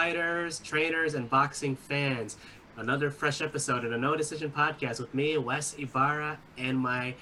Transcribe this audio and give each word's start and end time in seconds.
fighters, 0.00 0.60
trainers, 0.60 1.12
and 1.12 1.28
boxing 1.28 1.76
fans. 1.76 2.38
Another 2.78 3.10
fresh 3.10 3.42
episode 3.42 3.84
of 3.84 3.90
the 3.90 3.98
No 3.98 4.16
Decision 4.16 4.50
Podcast 4.50 4.98
with 4.98 5.12
me, 5.12 5.36
Wes 5.36 5.74
Ibarra, 5.78 6.38
and 6.56 6.78
my 6.78 7.14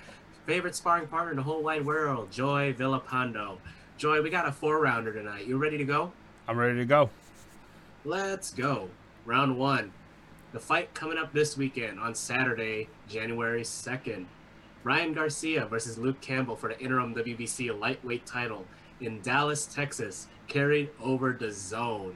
favorite 0.46 0.76
sparring 0.76 1.08
partner 1.08 1.32
in 1.32 1.36
the 1.38 1.42
whole 1.42 1.60
wide 1.60 1.84
world, 1.84 2.30
Joy 2.30 2.72
Villapando. 2.72 3.56
Joy, 3.96 4.22
we 4.22 4.30
got 4.30 4.46
a 4.46 4.52
four 4.52 4.78
rounder 4.78 5.12
tonight. 5.12 5.44
You 5.44 5.58
ready 5.58 5.76
to 5.76 5.84
go? 5.84 6.12
I'm 6.46 6.56
ready 6.56 6.78
to 6.78 6.84
go. 6.84 7.10
Let's 8.04 8.52
go. 8.52 8.90
Round 9.26 9.58
one. 9.58 9.90
The 10.52 10.60
fight 10.60 10.94
coming 10.94 11.18
up 11.18 11.32
this 11.32 11.56
weekend 11.56 11.98
on 11.98 12.14
Saturday, 12.14 12.86
January 13.08 13.62
2nd. 13.62 14.26
Ryan 14.84 15.14
Garcia 15.14 15.66
versus 15.66 15.98
Luke 15.98 16.20
Campbell 16.20 16.54
for 16.54 16.68
the 16.68 16.78
interim 16.78 17.12
WBC 17.12 17.76
lightweight 17.76 18.24
title 18.24 18.66
in 19.00 19.20
Dallas, 19.20 19.66
Texas, 19.66 20.28
carried 20.46 20.90
over 21.02 21.34
DAZN. 21.34 22.14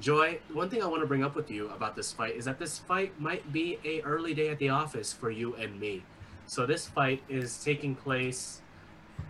Joy, 0.00 0.38
one 0.52 0.70
thing 0.70 0.82
I 0.82 0.86
want 0.86 1.02
to 1.02 1.06
bring 1.06 1.24
up 1.24 1.34
with 1.34 1.50
you 1.50 1.70
about 1.70 1.96
this 1.96 2.12
fight 2.12 2.36
is 2.36 2.44
that 2.44 2.58
this 2.58 2.78
fight 2.78 3.18
might 3.20 3.52
be 3.52 3.78
a 3.84 4.00
early 4.02 4.32
day 4.32 4.48
at 4.48 4.58
the 4.58 4.68
office 4.68 5.12
for 5.12 5.30
you 5.30 5.54
and 5.56 5.78
me. 5.80 6.04
So 6.46 6.66
this 6.66 6.86
fight 6.86 7.22
is 7.28 7.62
taking 7.62 7.94
place 7.94 8.60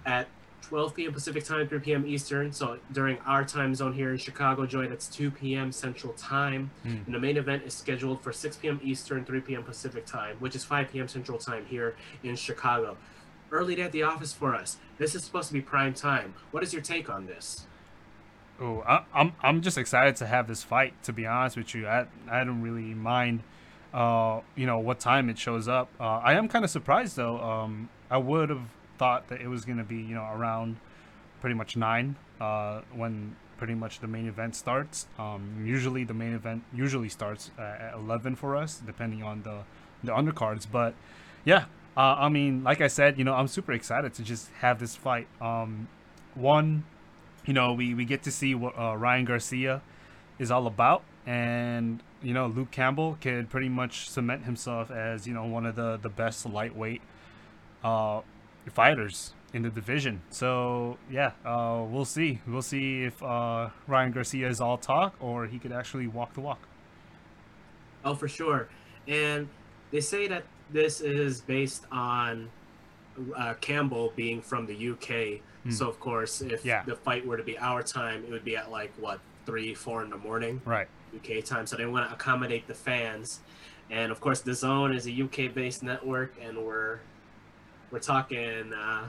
at 0.04 0.28
12 0.62 0.94
p.m. 0.94 1.12
Pacific 1.14 1.44
time, 1.44 1.66
3 1.66 1.78
p.m. 1.78 2.06
Eastern. 2.06 2.52
So 2.52 2.78
during 2.92 3.16
our 3.20 3.44
time 3.44 3.74
zone 3.74 3.94
here 3.94 4.12
in 4.12 4.18
Chicago, 4.18 4.66
Joy, 4.66 4.86
that's 4.86 5.06
2 5.06 5.30
p.m. 5.30 5.72
Central 5.72 6.12
Time. 6.12 6.70
Mm. 6.84 7.06
And 7.06 7.14
the 7.14 7.18
main 7.18 7.38
event 7.38 7.62
is 7.64 7.72
scheduled 7.72 8.22
for 8.22 8.32
6 8.32 8.56
p.m. 8.58 8.78
Eastern, 8.84 9.24
3 9.24 9.40
p.m. 9.40 9.62
Pacific 9.62 10.04
Time, 10.04 10.36
which 10.38 10.54
is 10.54 10.64
5 10.64 10.90
p.m. 10.92 11.08
Central 11.08 11.38
Time 11.38 11.64
here 11.64 11.96
in 12.22 12.36
Chicago. 12.36 12.98
Early 13.50 13.76
day 13.76 13.82
at 13.82 13.92
the 13.92 14.02
office 14.02 14.34
for 14.34 14.54
us. 14.54 14.76
This 14.98 15.14
is 15.14 15.24
supposed 15.24 15.48
to 15.48 15.54
be 15.54 15.62
prime 15.62 15.94
time. 15.94 16.34
What 16.50 16.62
is 16.62 16.74
your 16.74 16.82
take 16.82 17.08
on 17.08 17.24
this? 17.24 17.67
Oh, 18.60 18.82
I'm 19.14 19.32
I'm 19.40 19.62
just 19.62 19.78
excited 19.78 20.16
to 20.16 20.26
have 20.26 20.48
this 20.48 20.62
fight. 20.62 21.00
To 21.04 21.12
be 21.12 21.26
honest 21.26 21.56
with 21.56 21.74
you, 21.74 21.86
I 21.86 22.06
I 22.28 22.42
don't 22.44 22.60
really 22.60 22.94
mind, 22.94 23.42
uh, 23.94 24.40
you 24.56 24.66
know, 24.66 24.78
what 24.80 24.98
time 24.98 25.30
it 25.30 25.38
shows 25.38 25.68
up. 25.68 25.88
Uh, 26.00 26.18
I 26.18 26.34
am 26.34 26.48
kind 26.48 26.64
of 26.64 26.70
surprised 26.70 27.16
though. 27.16 27.38
Um, 27.38 27.88
I 28.10 28.18
would 28.18 28.50
have 28.50 28.62
thought 28.98 29.28
that 29.28 29.40
it 29.40 29.48
was 29.48 29.64
gonna 29.64 29.84
be 29.84 29.96
you 29.96 30.14
know 30.14 30.28
around 30.32 30.76
pretty 31.40 31.54
much 31.54 31.76
nine, 31.76 32.16
uh, 32.40 32.80
when 32.92 33.36
pretty 33.58 33.74
much 33.74 34.00
the 34.00 34.08
main 34.08 34.26
event 34.26 34.56
starts. 34.56 35.06
Um, 35.18 35.62
usually 35.64 36.02
the 36.02 36.14
main 36.14 36.32
event 36.34 36.64
usually 36.74 37.08
starts 37.08 37.52
at 37.58 37.94
eleven 37.94 38.34
for 38.34 38.56
us, 38.56 38.82
depending 38.84 39.22
on 39.22 39.42
the 39.42 39.60
the 40.02 40.12
undercards. 40.12 40.66
But 40.70 40.94
yeah, 41.44 41.66
uh, 41.96 42.16
I 42.18 42.28
mean, 42.28 42.64
like 42.64 42.80
I 42.80 42.88
said, 42.88 43.18
you 43.18 43.24
know, 43.24 43.34
I'm 43.34 43.48
super 43.48 43.72
excited 43.72 44.14
to 44.14 44.24
just 44.24 44.50
have 44.60 44.80
this 44.80 44.96
fight. 44.96 45.28
Um, 45.40 45.86
one 46.34 46.84
you 47.48 47.54
know, 47.54 47.72
we, 47.72 47.94
we 47.94 48.04
get 48.04 48.22
to 48.24 48.30
see 48.30 48.54
what 48.54 48.78
uh, 48.78 48.94
Ryan 48.94 49.24
Garcia 49.24 49.80
is 50.38 50.50
all 50.50 50.66
about. 50.66 51.02
And, 51.26 52.02
you 52.22 52.34
know, 52.34 52.46
Luke 52.46 52.70
Campbell 52.70 53.16
could 53.22 53.48
pretty 53.48 53.70
much 53.70 54.10
cement 54.10 54.44
himself 54.44 54.90
as, 54.90 55.26
you 55.26 55.32
know, 55.32 55.46
one 55.46 55.64
of 55.64 55.74
the, 55.74 55.96
the 55.96 56.10
best 56.10 56.44
lightweight 56.44 57.00
uh, 57.82 58.20
fighters 58.70 59.32
in 59.54 59.62
the 59.62 59.70
division. 59.70 60.20
So, 60.28 60.98
yeah, 61.10 61.32
uh, 61.42 61.82
we'll 61.88 62.04
see. 62.04 62.40
We'll 62.46 62.60
see 62.60 63.04
if 63.04 63.22
uh, 63.22 63.70
Ryan 63.86 64.12
Garcia 64.12 64.46
is 64.46 64.60
all 64.60 64.76
talk 64.76 65.14
or 65.18 65.46
he 65.46 65.58
could 65.58 65.72
actually 65.72 66.06
walk 66.06 66.34
the 66.34 66.42
walk. 66.42 66.60
Oh, 68.04 68.14
for 68.14 68.28
sure. 68.28 68.68
And 69.06 69.48
they 69.90 70.02
say 70.02 70.28
that 70.28 70.44
this 70.70 71.00
is 71.00 71.40
based 71.40 71.86
on 71.90 72.50
uh, 73.34 73.54
Campbell 73.62 74.12
being 74.16 74.42
from 74.42 74.66
the 74.66 74.90
UK. 74.90 75.40
Hmm. 75.68 75.74
So, 75.74 75.88
of 75.88 76.00
course, 76.00 76.40
if 76.40 76.64
Yeah. 76.64 76.82
the 76.84 76.96
fight 76.96 77.26
were 77.26 77.36
to 77.36 77.42
be 77.42 77.58
our 77.58 77.82
time, 77.82 78.24
it 78.24 78.30
would 78.30 78.44
be 78.44 78.56
at 78.56 78.70
like, 78.70 78.92
what, 78.98 79.20
3, 79.46 79.74
4 79.74 80.02
in 80.02 80.10
the 80.10 80.16
morning? 80.16 80.60
Right. 80.64 80.88
UK 81.14 81.42
time. 81.44 81.66
So 81.66 81.76
they 81.76 81.86
want 81.86 82.06
to 82.08 82.14
accommodate 82.14 82.66
the 82.66 82.74
fans. 82.74 83.40
And 83.90 84.12
of 84.12 84.20
course, 84.20 84.42
DAZN 84.42 84.94
is 84.94 85.06
a 85.06 85.22
UK-based 85.24 85.82
network, 85.82 86.34
and 86.42 86.58
we're 86.58 86.98
we're 87.90 87.98
talking 88.00 88.70
uh, 88.74 89.08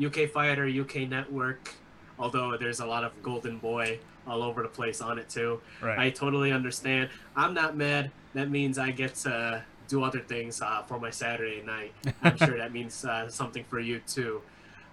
UK 0.00 0.28
Fighter, 0.30 0.68
UK 0.68 1.08
Network. 1.08 1.74
Although 2.16 2.56
there's 2.56 2.78
a 2.78 2.86
lot 2.86 3.02
of 3.02 3.20
Golden 3.24 3.58
Boy 3.58 3.98
all 4.24 4.44
over 4.44 4.62
the 4.62 4.68
place 4.68 5.00
on 5.00 5.18
it 5.18 5.28
too. 5.28 5.60
Right. 5.82 5.98
I 5.98 6.10
totally 6.10 6.52
understand. 6.52 7.10
I'm 7.34 7.54
not 7.54 7.76
mad. 7.76 8.12
That 8.34 8.50
means 8.50 8.78
I 8.78 8.92
get 8.92 9.16
to 9.16 9.64
do 9.88 10.04
other 10.04 10.20
things 10.20 10.62
uh, 10.62 10.82
for 10.82 11.00
my 11.00 11.10
Saturday 11.10 11.62
night. 11.66 11.92
I'm 12.22 12.36
sure 12.46 12.56
that 12.58 12.72
means 12.72 13.04
uh, 13.04 13.28
something 13.28 13.64
for 13.64 13.80
you 13.80 14.00
too, 14.06 14.42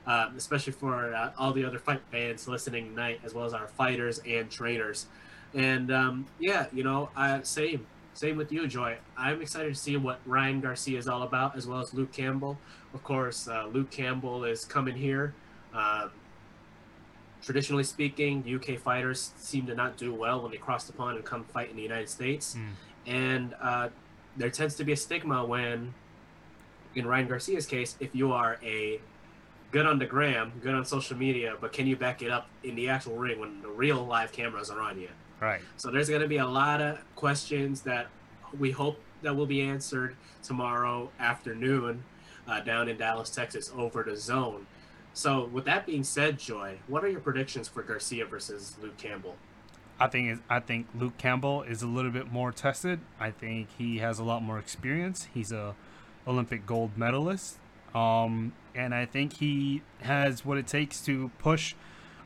um, 0.07 0.33
especially 0.38 0.73
for 0.73 1.13
uh, 1.13 1.31
all 1.38 1.53
the 1.53 1.66
other 1.66 1.79
fight 1.79 2.01
fans 2.11 2.47
listening 2.47 2.89
tonight, 2.89 3.19
as 3.23 3.33
well 3.33 3.45
as 3.45 3.53
our 3.53 3.67
fighters 3.67 4.19
and 4.27 4.49
trainers. 4.49 5.07
And 5.53 5.91
um, 5.91 6.25
yeah, 6.39 6.67
you 6.73 6.83
know, 6.83 7.09
uh, 7.16 7.41
same, 7.43 7.85
same 8.13 8.38
with 8.38 8.51
you, 8.51 8.67
Joy. 8.67 8.97
I'm 9.17 9.41
excited 9.41 9.73
to 9.73 9.79
see 9.79 9.97
what 9.97 10.19
Ryan 10.25 10.61
Garcia 10.61 10.97
is 10.97 11.07
all 11.07 11.23
about, 11.23 11.55
as 11.55 11.67
well 11.67 11.79
as 11.79 11.93
Luke 11.93 12.11
Campbell. 12.11 12.57
Of 12.93 13.03
course, 13.03 13.47
uh, 13.47 13.67
Luke 13.71 13.89
Campbell 13.91 14.43
is 14.43 14.66
coming 14.66 14.95
here. 14.95 15.33
Um, 15.73 16.11
traditionally 17.41 17.83
speaking, 17.83 18.43
UK 18.43 18.79
fighters 18.79 19.31
seem 19.37 19.66
to 19.67 19.75
not 19.75 19.97
do 19.97 20.13
well 20.13 20.41
when 20.41 20.51
they 20.51 20.57
cross 20.57 20.85
the 20.85 20.93
pond 20.93 21.17
and 21.17 21.25
come 21.25 21.43
fight 21.43 21.69
in 21.69 21.75
the 21.75 21.81
United 21.81 22.09
States. 22.09 22.55
Mm. 22.57 22.72
And 23.07 23.55
uh, 23.61 23.89
there 24.35 24.49
tends 24.49 24.75
to 24.75 24.83
be 24.83 24.93
a 24.93 24.97
stigma 24.97 25.45
when, 25.45 25.93
in 26.95 27.05
Ryan 27.05 27.27
Garcia's 27.27 27.66
case, 27.66 27.95
if 27.99 28.16
you 28.16 28.31
are 28.31 28.57
a 28.63 28.99
good 29.72 29.86
on 29.86 30.00
the 30.00 30.06
gram, 30.06 30.53
good 30.62 30.74
on 30.74 30.86
social 30.86 31.18
media, 31.18 31.56
but 31.59 31.74
can 31.74 31.88
you 31.88 31.96
back 31.96 32.22
it 32.22 32.31
up 32.31 32.48
in 32.64 32.76
the 32.76 32.90
actual 32.90 33.18
ring 33.18 33.40
when 33.40 33.62
the 33.62 33.70
real 33.70 34.06
live 34.06 34.31
cameras 34.31 34.70
are 34.70 34.81
on 34.81 35.00
you? 35.00 35.09
Right. 35.40 35.62
So 35.78 35.92
there's 35.92 36.09
going 36.09 36.22
to 36.22 36.28
be 36.28 36.38
a 36.38 36.48
lot 36.48 36.81
of 36.81 37.00
questions 37.16 37.81
that 37.81 38.08
we 38.58 38.72
hope 38.72 39.00
that 39.22 39.36
will 39.36 39.46
be 39.46 39.62
answered 39.62 40.16
tomorrow 40.44 41.09
afternoon 41.20 42.03
uh, 42.48 42.62
down 42.62 42.88
in 42.88 42.98
Dallas, 42.98 43.30
Texas, 43.30 43.72
over 43.76 44.03
DAZN. 44.03 44.66
So 45.14 45.46
with 45.46 45.66
that 45.66 45.86
being 45.86 46.03
said, 46.03 46.38
Joy, 46.38 46.80
what 46.88 47.03
are 47.03 47.08
your 47.08 47.22
predictions 47.22 47.68
for 47.68 47.82
Garcia 47.84 48.26
versus 48.26 48.76
Luke 48.82 48.97
Campbell? 48.97 49.36
I 50.00 50.08
think 50.08 50.30
is 50.30 50.40
I 50.50 50.59
think 50.59 50.88
Luke 50.94 51.18
Campbell 51.18 51.64
is 51.64 51.82
a 51.82 51.88
little 51.88 52.12
bit 52.12 52.32
more 52.32 52.52
tested. 52.52 53.00
I 53.20 53.32
think 53.32 53.70
he 53.78 54.00
has 54.00 54.20
a 54.20 54.24
lot 54.24 54.44
more 54.44 54.59
experience. 54.59 55.28
He's 55.34 55.53
a 55.53 55.74
Olympic 56.28 56.66
gold 56.66 56.97
medalist, 56.97 57.58
um, 57.95 58.53
and 58.75 58.94
I 58.94 59.06
think 59.06 59.38
he 59.38 59.81
has 60.01 60.45
what 60.45 60.57
it 60.57 60.67
takes 60.67 61.01
to 61.06 61.31
push 61.39 61.73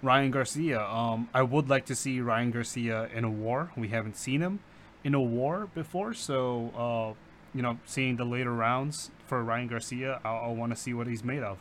Ryan 0.01 0.31
Garcia. 0.31 0.81
Um, 0.81 1.29
I 1.33 1.43
would 1.43 1.69
like 1.69 1.85
to 1.85 1.95
see 1.95 2.19
Ryan 2.19 2.51
Garcia 2.51 3.09
in 3.13 3.23
a 3.23 3.29
war. 3.29 3.71
We 3.77 3.89
haven't 3.89 4.17
seen 4.17 4.41
him 4.41 4.59
in 5.03 5.13
a 5.13 5.21
war 5.21 5.69
before, 5.75 6.13
so 6.13 6.71
uh, 6.75 7.13
you 7.55 7.61
know, 7.61 7.77
seeing 7.85 8.17
the 8.17 8.25
later 8.25 8.53
rounds 8.53 9.11
for 9.27 9.43
Ryan 9.43 9.67
Garcia, 9.67 10.19
I, 10.23 10.29
I 10.29 10.47
want 10.49 10.71
to 10.71 10.75
see 10.75 10.93
what 10.93 11.07
he's 11.07 11.23
made 11.23 11.43
of. 11.43 11.57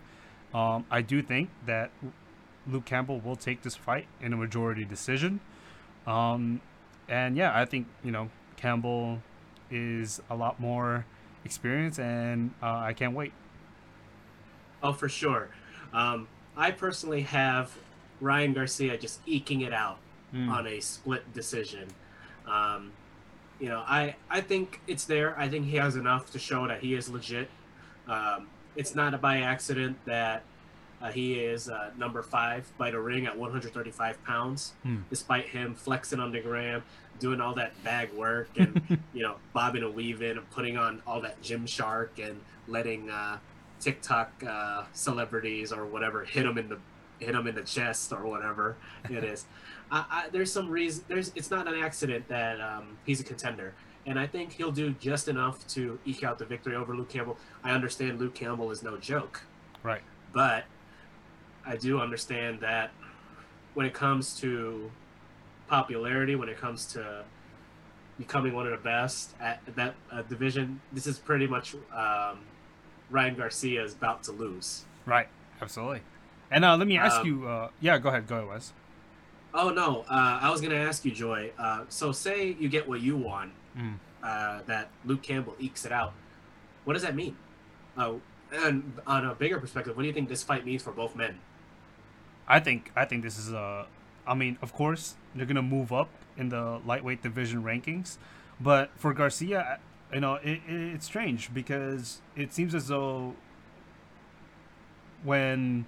Um, 0.55 0.87
I 0.91 1.03
do 1.03 1.23
think 1.23 1.51
that 1.67 1.91
Luke 2.67 2.87
Campbell 2.87 3.21
will 3.21 3.37
take 3.37 3.63
this 3.63 3.75
fight 3.75 4.07
in 4.21 4.33
a 4.33 4.37
majority 4.37 4.85
decision. 4.85 5.41
Um, 6.07 6.61
and 7.09 7.37
yeah, 7.37 7.59
I 7.59 7.67
think 7.67 7.87
you 8.03 8.11
know 8.11 8.31
Campbell 8.57 9.23
is 9.71 10.21
a 10.31 10.35
lot 10.35 10.59
more 10.59 11.05
experienced, 11.45 11.99
and 12.01 12.53
uh, 12.63 12.77
I 12.79 12.93
can't 12.95 13.15
wait. 13.15 13.33
Oh, 14.83 14.93
for 14.93 15.09
sure. 15.09 15.49
Um, 15.93 16.29
I 16.57 16.71
personally 16.71 17.23
have 17.23 17.73
Ryan 18.21 18.53
Garcia 18.53 18.97
just 18.99 19.21
eking 19.27 19.61
it 19.63 19.73
out 19.73 19.99
Mm. 20.35 20.51
on 20.51 20.67
a 20.67 20.79
split 20.81 21.33
decision. 21.33 21.89
Um, 22.47 22.93
you 23.59 23.69
know, 23.71 23.83
I 23.87 24.15
I 24.29 24.43
think 24.43 24.81
it's 24.87 25.05
there. 25.07 25.35
I 25.39 25.49
think 25.49 25.65
he 25.67 25.77
has 25.77 25.97
enough 25.97 26.31
to 26.33 26.39
show 26.39 26.67
that 26.69 26.81
he 26.81 26.93
is 26.95 27.09
legit. 27.09 27.49
Um, 28.07 28.49
it's 28.77 28.95
not 28.95 29.19
by 29.23 29.39
accident 29.41 29.97
that 30.05 30.43
uh, 31.01 31.11
he 31.11 31.35
is 31.41 31.69
uh, 31.71 31.91
number 31.97 32.23
five 32.23 32.71
by 32.77 32.91
the 32.91 33.01
ring 33.01 33.27
at 33.27 33.39
135 33.39 34.23
pounds, 34.25 34.75
Hmm. 34.83 34.99
despite 35.09 35.47
him 35.47 35.75
flexing 35.75 36.21
on 36.21 36.31
the 36.33 36.41
gram, 36.41 36.83
doing 37.21 37.41
all 37.41 37.55
that 37.55 37.73
bag 37.83 38.13
work, 38.13 38.49
and 38.59 38.99
you 39.15 39.23
know, 39.23 39.37
bobbing 39.55 39.83
and 39.83 39.95
weaving, 39.95 40.37
and 40.37 40.51
putting 40.51 40.77
on 40.77 41.01
all 41.07 41.21
that 41.23 41.41
Gymshark, 41.43 42.11
and 42.23 42.39
letting 42.67 43.09
uh, 43.11 43.39
TikTok 43.81 44.43
uh, 44.49 44.85
celebrities 44.93 45.73
or 45.73 45.87
whatever 45.87 46.25
hit 46.25 46.45
him 46.47 46.59
in 46.59 46.69
the 46.69 46.79
hit 47.19 47.35
him 47.35 47.47
in 47.49 47.55
the 47.55 47.63
chest 47.63 48.13
or 48.13 48.25
whatever 48.27 48.77
it 49.11 49.25
is. 49.25 49.47
I, 49.91 50.05
I, 50.11 50.29
there's 50.31 50.53
some 50.53 50.69
reason. 50.69 51.05
There's 51.09 51.33
it's 51.35 51.51
not 51.51 51.67
an 51.67 51.75
accident 51.81 52.29
that 52.29 52.61
um, 52.61 52.99
he's 53.05 53.21
a 53.21 53.25
contender, 53.25 53.75
and 54.07 54.19
I 54.19 54.27
think 54.27 54.53
he'll 54.53 54.73
do 54.73 54.91
just 55.01 55.29
enough 55.29 55.67
to 55.69 55.99
eke 56.05 56.23
out 56.25 56.39
the 56.39 56.45
victory 56.45 56.77
over 56.77 56.95
Luke 56.95 57.09
Campbell. 57.09 57.37
I 57.65 57.71
understand 57.73 58.19
Luke 58.21 58.35
Campbell 58.35 58.71
is 58.71 58.83
no 58.83 58.97
joke, 58.99 59.43
Right. 59.83 60.03
but 60.33 60.65
I 61.67 61.77
do 61.77 62.01
understand 62.01 62.61
that 62.61 62.91
when 63.75 63.87
it 63.87 63.95
comes 63.95 64.39
to 64.41 64.91
popularity, 65.69 66.35
when 66.35 66.49
it 66.49 66.59
comes 66.59 66.87
to 66.93 67.25
becoming 68.19 68.53
one 68.55 68.67
of 68.67 68.73
the 68.73 68.79
best 68.79 69.35
at 69.41 69.61
that 69.77 69.95
uh, 70.11 70.23
division, 70.23 70.81
this 70.93 71.07
is 71.07 71.19
pretty 71.19 71.47
much 71.47 71.75
um, 71.95 72.39
Ryan 73.11 73.35
Garcia 73.37 73.83
is 73.85 73.95
about 73.95 74.23
to 74.25 74.33
lose. 74.33 74.85
Right. 75.07 75.29
Absolutely. 75.61 76.03
And 76.51 76.65
uh, 76.65 76.77
let 76.77 76.87
me 76.87 76.97
ask 76.99 77.21
Um, 77.21 77.27
you. 77.27 77.49
Uh, 77.49 77.69
yeah, 77.81 77.99
go 77.99 78.09
ahead. 78.09 78.27
Go 78.27 78.37
ahead, 78.37 78.49
Wes. 78.49 78.73
Oh 79.55 79.71
no, 79.71 80.05
uh, 80.11 80.39
I 80.43 80.51
was 80.51 80.61
gonna 80.61 80.75
ask 80.77 81.05
you, 81.05 81.11
Joy. 81.11 81.51
Uh, 81.59 81.85
so 81.89 82.13
say 82.13 82.55
you 82.59 82.69
get 82.69 82.89
what 82.89 83.01
you 83.01 83.17
want, 83.17 83.53
Mm. 83.77 83.95
uh, 84.23 84.61
that 84.67 84.89
Luke 85.05 85.23
Campbell 85.23 85.57
ekes 85.59 85.85
it 85.85 85.93
out. 85.93 86.13
What 86.85 86.93
does 86.95 87.03
that 87.03 87.15
mean? 87.15 87.37
Uh, 87.97 88.15
and 88.53 88.93
on 89.07 89.25
a 89.27 89.35
bigger 89.35 89.59
perspective, 89.59 89.97
what 89.97 90.03
do 90.03 90.07
you 90.09 90.15
think 90.15 90.29
this 90.29 90.43
fight 90.43 90.65
means 90.65 90.83
for 90.83 90.93
both 90.93 91.17
men? 91.17 91.39
I 92.47 92.61
think 92.61 92.93
I 92.97 93.05
think 93.05 93.23
this 93.23 93.39
is 93.39 93.53
a. 93.53 93.87
I 94.27 94.35
mean, 94.35 94.59
of 94.63 94.73
course, 94.73 95.17
they're 95.35 95.47
gonna 95.47 95.63
move 95.63 95.93
up 95.93 96.09
in 96.37 96.51
the 96.51 96.81
lightweight 96.87 97.23
division 97.23 97.63
rankings, 97.65 98.17
but 98.61 98.91
for 98.97 99.13
Garcia, 99.15 99.81
you 100.13 100.21
know, 100.21 100.35
it, 100.37 100.61
it, 100.67 100.95
it's 100.95 101.07
strange 101.07 101.53
because 101.53 102.21
it 102.37 102.53
seems 102.53 102.75
as 102.75 102.89
though 102.89 103.35
when 105.23 105.85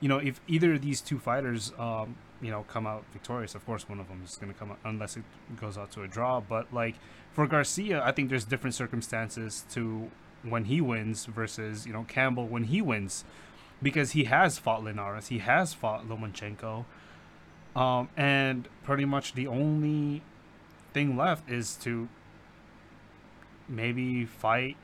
you 0.00 0.08
know 0.08 0.18
if 0.18 0.40
either 0.48 0.74
of 0.74 0.82
these 0.82 1.00
two 1.00 1.18
fighters 1.18 1.72
um, 1.78 2.16
you 2.40 2.50
know 2.50 2.64
come 2.68 2.86
out 2.86 3.04
victorious 3.12 3.54
of 3.54 3.64
course 3.64 3.88
one 3.88 4.00
of 4.00 4.08
them 4.08 4.22
is 4.24 4.36
going 4.36 4.52
to 4.52 4.58
come 4.58 4.72
out 4.72 4.78
unless 4.84 5.16
it 5.16 5.22
goes 5.60 5.78
out 5.78 5.90
to 5.92 6.02
a 6.02 6.08
draw. 6.08 6.40
But 6.40 6.72
like 6.72 6.96
for 7.32 7.46
garcia 7.46 8.00
i 8.04 8.12
think 8.12 8.30
there's 8.30 8.44
different 8.44 8.74
circumstances 8.74 9.64
to 9.72 10.10
when 10.44 10.66
he 10.66 10.80
wins 10.80 11.24
versus 11.24 11.86
you 11.86 11.92
know 11.92 12.04
campbell 12.08 12.46
when 12.46 12.64
he 12.64 12.82
wins. 12.82 13.24
Because 13.82 14.12
he 14.12 14.24
has 14.24 14.58
fought 14.58 14.84
linares 14.84 15.28
he 15.28 15.38
has 15.38 15.74
fought 15.74 16.08
lomachenko. 16.08 16.84
Um, 17.74 18.08
and 18.16 18.68
pretty 18.84 19.04
much 19.04 19.34
the 19.34 19.46
only 19.48 20.22
thing 20.92 21.16
left 21.16 21.50
is 21.50 21.74
to 21.76 22.08
maybe 23.68 24.24
fight 24.24 24.76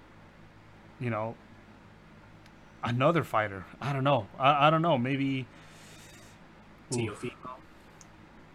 you 0.99 1.11
know 1.11 1.35
another 2.83 3.25
fighter. 3.25 3.65
I 3.81 3.93
don't 3.93 4.05
know. 4.05 4.27
I, 4.39 4.69
I 4.69 4.71
don't 4.71 4.83
know. 4.83 4.99
Maybe 4.99 5.47
Teofimo. 6.91 7.33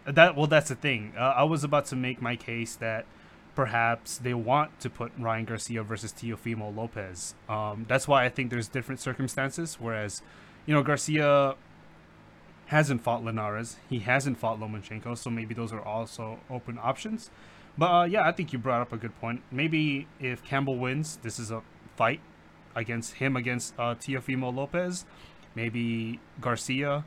that. 0.04 0.36
Well, 0.36 0.46
that's 0.46 0.68
the 0.68 0.74
thing. 0.74 1.12
Uh, 1.16 1.20
I 1.20 1.44
was 1.44 1.64
about 1.64 1.86
to 1.86 1.96
make 1.96 2.20
my 2.20 2.36
case 2.36 2.76
that 2.76 3.06
perhaps 3.54 4.18
they 4.18 4.34
want 4.34 4.78
to 4.80 4.90
put 4.90 5.12
Ryan 5.18 5.44
Garcia 5.44 5.82
versus 5.82 6.12
Teofimo 6.12 6.74
Lopez. 6.74 7.34
Um, 7.48 7.86
that's 7.88 8.06
why 8.06 8.24
I 8.24 8.28
think 8.28 8.50
there's 8.50 8.68
different 8.68 9.00
circumstances. 9.00 9.78
Whereas, 9.80 10.22
you 10.66 10.74
know, 10.74 10.82
Garcia 10.82 11.54
hasn't 12.66 13.02
fought 13.02 13.24
Linares. 13.24 13.76
He 13.88 14.00
hasn't 14.00 14.38
fought 14.38 14.60
Lomachenko. 14.60 15.16
So 15.16 15.30
maybe 15.30 15.54
those 15.54 15.72
are 15.72 15.80
also 15.80 16.40
open 16.50 16.78
options. 16.82 17.30
But 17.78 17.90
uh, 17.90 18.04
yeah, 18.04 18.26
I 18.26 18.32
think 18.32 18.52
you 18.52 18.58
brought 18.58 18.80
up 18.80 18.92
a 18.92 18.96
good 18.96 19.18
point. 19.20 19.42
Maybe 19.50 20.06
if 20.20 20.42
Campbell 20.44 20.76
wins, 20.76 21.18
this 21.22 21.38
is 21.38 21.50
a 21.50 21.62
fight 21.96 22.20
against 22.74 23.14
him 23.14 23.36
against 23.36 23.74
uh, 23.78 23.94
Teofimo 23.94 24.54
Lopez. 24.54 25.04
Maybe 25.54 26.20
Garcia 26.40 27.04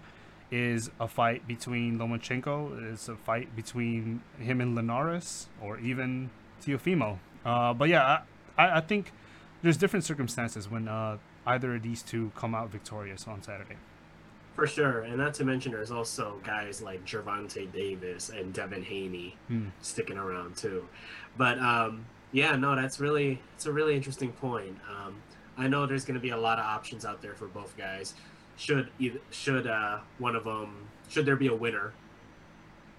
is 0.51 0.89
a 0.99 1.07
fight 1.07 1.47
between 1.47 1.99
Lomachenko. 1.99 2.91
It's 2.91 3.07
a 3.07 3.15
fight 3.15 3.55
between 3.55 4.21
him 4.39 4.61
and 4.61 4.75
Linares, 4.75 5.47
or 5.61 5.79
even 5.79 6.31
Teofimo. 6.61 7.19
Uh, 7.45 7.73
but 7.73 7.89
yeah, 7.89 8.21
I, 8.57 8.77
I 8.77 8.81
think 8.81 9.11
there's 9.61 9.77
different 9.77 10.05
circumstances 10.05 10.69
when 10.69 10.87
uh, 10.87 11.17
either 11.45 11.75
of 11.75 11.83
these 11.83 12.01
two 12.01 12.31
come 12.35 12.55
out 12.55 12.69
victorious 12.69 13.27
on 13.27 13.41
Saturday. 13.43 13.77
For 14.59 14.67
sure, 14.67 15.01
and 15.03 15.15
not 15.15 15.33
to 15.35 15.45
mention 15.45 15.71
there's 15.71 15.89
also 15.89 16.41
guys 16.43 16.81
like 16.81 17.05
Gervonta 17.05 17.71
Davis 17.71 18.27
and 18.29 18.53
Devin 18.53 18.83
Haney 18.83 19.37
Hmm. 19.47 19.67
sticking 19.79 20.17
around 20.17 20.57
too. 20.57 20.85
But 21.37 21.57
um, 21.59 22.05
yeah, 22.33 22.57
no, 22.57 22.75
that's 22.75 22.99
really 22.99 23.41
it's 23.55 23.67
a 23.67 23.71
really 23.71 23.95
interesting 23.95 24.33
point. 24.33 24.77
Um, 24.89 25.15
I 25.57 25.69
know 25.69 25.85
there's 25.85 26.03
going 26.03 26.15
to 26.15 26.19
be 26.21 26.31
a 26.31 26.37
lot 26.37 26.59
of 26.59 26.65
options 26.65 27.05
out 27.05 27.21
there 27.21 27.35
for 27.35 27.47
both 27.47 27.77
guys. 27.77 28.15
Should 28.57 28.89
either, 28.99 29.19
should 29.31 29.65
uh, 29.65 29.99
one 30.17 30.35
of 30.35 30.43
them 30.43 30.89
should 31.07 31.25
there 31.25 31.37
be 31.37 31.47
a 31.47 31.55
winner, 31.55 31.93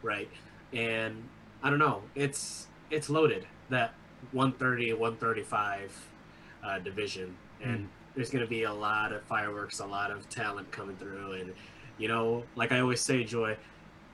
right? 0.03 0.31
And 0.73 1.29
I 1.63 1.69
don't 1.69 1.79
know. 1.79 2.01
It's 2.15 2.69
it's 2.91 3.11
loaded 3.11 3.47
that 3.69 3.93
130 4.33 4.95
135 4.95 6.07
uh, 6.65 6.79
division, 6.79 7.37
and 7.63 7.81
Mm. 7.85 7.89
There's 8.15 8.31
going 8.31 8.45
to 8.45 8.51
be 8.51 8.65
a 8.65 8.73
lot 8.73 9.13
of 9.13 9.23
fireworks, 9.23 9.81
a 9.81 9.87
lot 9.87 10.11
of 10.11 10.29
talent 10.29 10.71
coming 10.73 10.97
through, 10.97 11.33
and 11.33 11.53
you 11.99 12.09
know, 12.09 12.45
like 12.57 12.73
I 12.73 12.81
always 12.81 13.01
say, 13.01 13.25
Joy. 13.25 13.57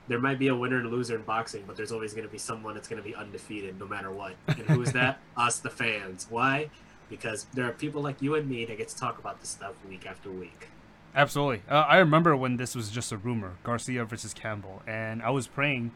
There 0.09 0.19
might 0.19 0.39
be 0.39 0.47
a 0.47 0.55
winner 0.55 0.79
and 0.79 0.89
loser 0.89 1.17
in 1.17 1.23
boxing, 1.23 1.65
but 1.67 1.75
there's 1.75 1.91
always 1.91 2.13
going 2.13 2.25
to 2.25 2.31
be 2.31 2.37
someone 2.37 2.73
that's 2.73 2.87
going 2.87 3.03
to 3.03 3.05
be 3.05 3.13
undefeated 3.13 3.77
no 3.77 3.85
matter 3.85 4.09
what. 4.09 4.35
And 4.47 4.59
who 4.59 4.81
is 4.81 4.93
that? 4.93 5.19
Us, 5.35 5.59
the 5.59 5.69
fans. 5.69 6.27
Why? 6.29 6.69
because 7.09 7.47
there 7.53 7.65
are 7.65 7.71
people 7.71 8.01
like 8.01 8.21
you 8.21 8.35
and 8.35 8.49
me 8.49 8.65
that 8.65 8.77
get 8.77 8.87
to 8.89 8.95
talk 8.95 9.17
about 9.17 9.39
this 9.39 9.49
stuff 9.49 9.73
week 9.87 10.05
after 10.05 10.29
week. 10.29 10.67
Absolutely. 11.15 11.63
Uh, 11.69 11.75
I 11.75 11.97
remember 11.97 12.35
when 12.35 12.57
this 12.57 12.75
was 12.75 12.89
just 12.89 13.11
a 13.11 13.17
rumor, 13.17 13.53
Garcia 13.63 14.05
versus 14.05 14.33
Campbell, 14.33 14.81
and 14.85 15.21
I 15.23 15.29
was 15.29 15.47
praying 15.47 15.91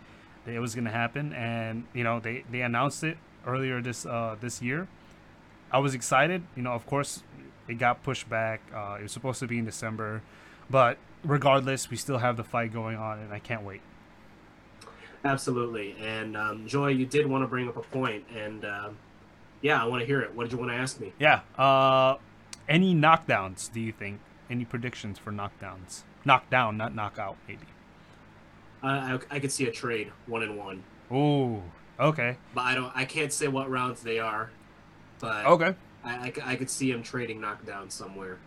that 0.46 0.54
it 0.54 0.60
was 0.60 0.74
going 0.74 0.86
to 0.86 0.92
happen, 0.92 1.34
and 1.34 1.86
you 1.94 2.04
know 2.04 2.20
they, 2.20 2.44
they 2.50 2.62
announced 2.62 3.04
it 3.04 3.18
earlier 3.46 3.82
this 3.82 4.06
uh, 4.06 4.36
this 4.40 4.62
year. 4.62 4.88
I 5.72 5.80
was 5.80 5.94
excited. 5.94 6.44
You 6.56 6.64
know, 6.64 6.72
of 6.72 6.86
course, 6.86 7.24
it 7.68 7.76
got 7.76 8.04
pushed 8.04 8.30
back. 8.30 8.62
Uh, 8.74 8.98
it 9.00 9.04
was 9.04 9.12
supposed 9.12 9.40
to 9.40 9.48
be 9.48 9.58
in 9.60 9.66
December, 9.66 10.22
but 10.70 10.98
regardless, 11.24 11.90
we 11.90 11.98
still 11.98 12.18
have 12.20 12.38
the 12.38 12.44
fight 12.44 12.74
going 12.74 12.98
on, 12.98 13.20
and 13.20 13.34
I 13.34 13.40
can't 13.40 13.64
wait. 13.64 13.82
Absolutely. 15.24 15.96
And 16.02 16.36
um, 16.36 16.68
Joy, 16.68 16.88
you 16.90 17.06
did 17.06 17.28
want 17.28 17.44
to 17.44 17.48
bring 17.48 17.68
up 17.68 17.78
a 17.78 17.82
point, 17.82 18.26
and 18.36 18.66
uh, 18.66 18.90
yeah, 19.62 19.82
I 19.82 19.86
want 19.86 20.02
to 20.02 20.06
hear 20.06 20.22
it. 20.22 20.34
What 20.34 20.44
did 20.44 20.54
you 20.54 20.58
want 20.58 20.72
to 20.72 20.76
ask 20.76 21.00
me? 21.00 21.14
Yeah. 21.20 21.42
Uh, 21.58 22.18
any 22.68 22.96
knockdowns? 22.96 23.72
Do 23.72 23.80
you 23.80 23.92
think? 23.92 24.20
Any 24.50 24.66
predictions 24.66 25.18
for 25.20 25.32
knockdowns? 25.32 26.02
Knockdown, 26.26 26.76
not 26.78 26.94
knockout, 26.94 27.38
maybe. 27.48 27.66
I, 28.84 29.14
I, 29.14 29.20
I 29.30 29.40
could 29.40 29.52
see 29.52 29.66
a 29.68 29.72
trade, 29.72 30.12
one 30.26 30.42
and 30.44 30.58
one, 30.58 30.84
Ooh. 31.12 31.62
Okay. 32.00 32.36
but 32.56 32.62
I 32.62 32.74
don't. 32.76 32.92
I 32.96 33.06
can't 33.06 33.32
say 33.32 33.48
what 33.48 33.70
rounds 33.70 34.02
they 34.02 34.20
are, 34.20 34.50
but 35.20 35.46
Okay. 35.46 35.76
I, 36.04 36.10
I, 36.14 36.34
I 36.46 36.56
could 36.56 36.70
see 36.70 36.92
him 36.92 37.04
trading 37.04 37.42
knockdown 37.42 37.90
somewhere. 37.90 38.38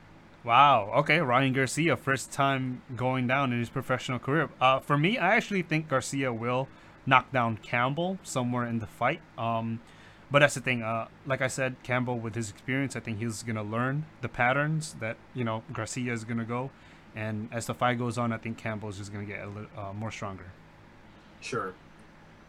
Wow. 0.45 0.93
Okay, 0.97 1.21
Ryan 1.21 1.55
Garcia, 1.55 1.97
first 1.97 2.31
time 2.31 2.83
going 2.95 3.27
down 3.27 3.53
in 3.53 3.59
his 3.59 3.71
professional 3.71 4.19
career. 4.19 4.51
Uh, 4.61 4.79
for 4.81 4.99
me, 4.99 5.17
I 5.17 5.37
actually 5.37 5.63
think 5.63 5.89
Garcia 5.89 6.33
will 6.33 6.69
knock 7.07 7.33
down 7.33 7.57
Campbell 7.59 8.19
somewhere 8.23 8.67
in 8.67 8.79
the 8.79 8.87
fight. 8.87 9.21
Um, 9.39 9.81
but 10.31 10.41
that's 10.41 10.55
the 10.55 10.61
thing. 10.61 10.83
Uh, 10.83 11.09
like 11.27 11.41
I 11.41 11.49
said, 11.49 11.77
Campbell, 11.83 12.19
with 12.19 12.35
his 12.35 12.51
experience, 12.51 12.97
I 12.97 13.01
think 13.01 13.19
he's 13.19 13.43
gonna 13.43 13.63
learn 13.63 14.05
the 14.21 14.29
patterns 14.29 14.97
that 15.01 15.17
you 15.33 15.45
know 15.45 15.63
Garcia 15.73 16.13
is 16.13 16.25
gonna 16.25 16.45
go. 16.45 16.71
And 17.17 17.49
as 17.53 17.67
the 17.67 17.75
fight 17.75 17.99
goes 17.99 18.19
on, 18.19 18.33
I 18.33 18.39
think 18.39 18.59
Campbell 18.59 18.89
is 18.89 18.99
just 18.99 19.13
gonna 19.13 19.25
get 19.25 19.45
a 19.45 19.47
little 19.47 19.71
uh, 19.77 19.93
more 19.93 20.11
stronger. 20.11 20.47
Sure. 21.41 21.75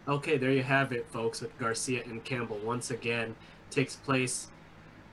Okay, 0.07 0.37
there 0.37 0.51
you 0.51 0.63
have 0.63 0.91
it, 0.91 1.07
folks. 1.11 1.41
With 1.41 1.57
Garcia 1.57 2.03
and 2.03 2.23
Campbell 2.23 2.59
once 2.63 2.91
again 2.91 3.35
takes 3.69 3.95
place 3.95 4.47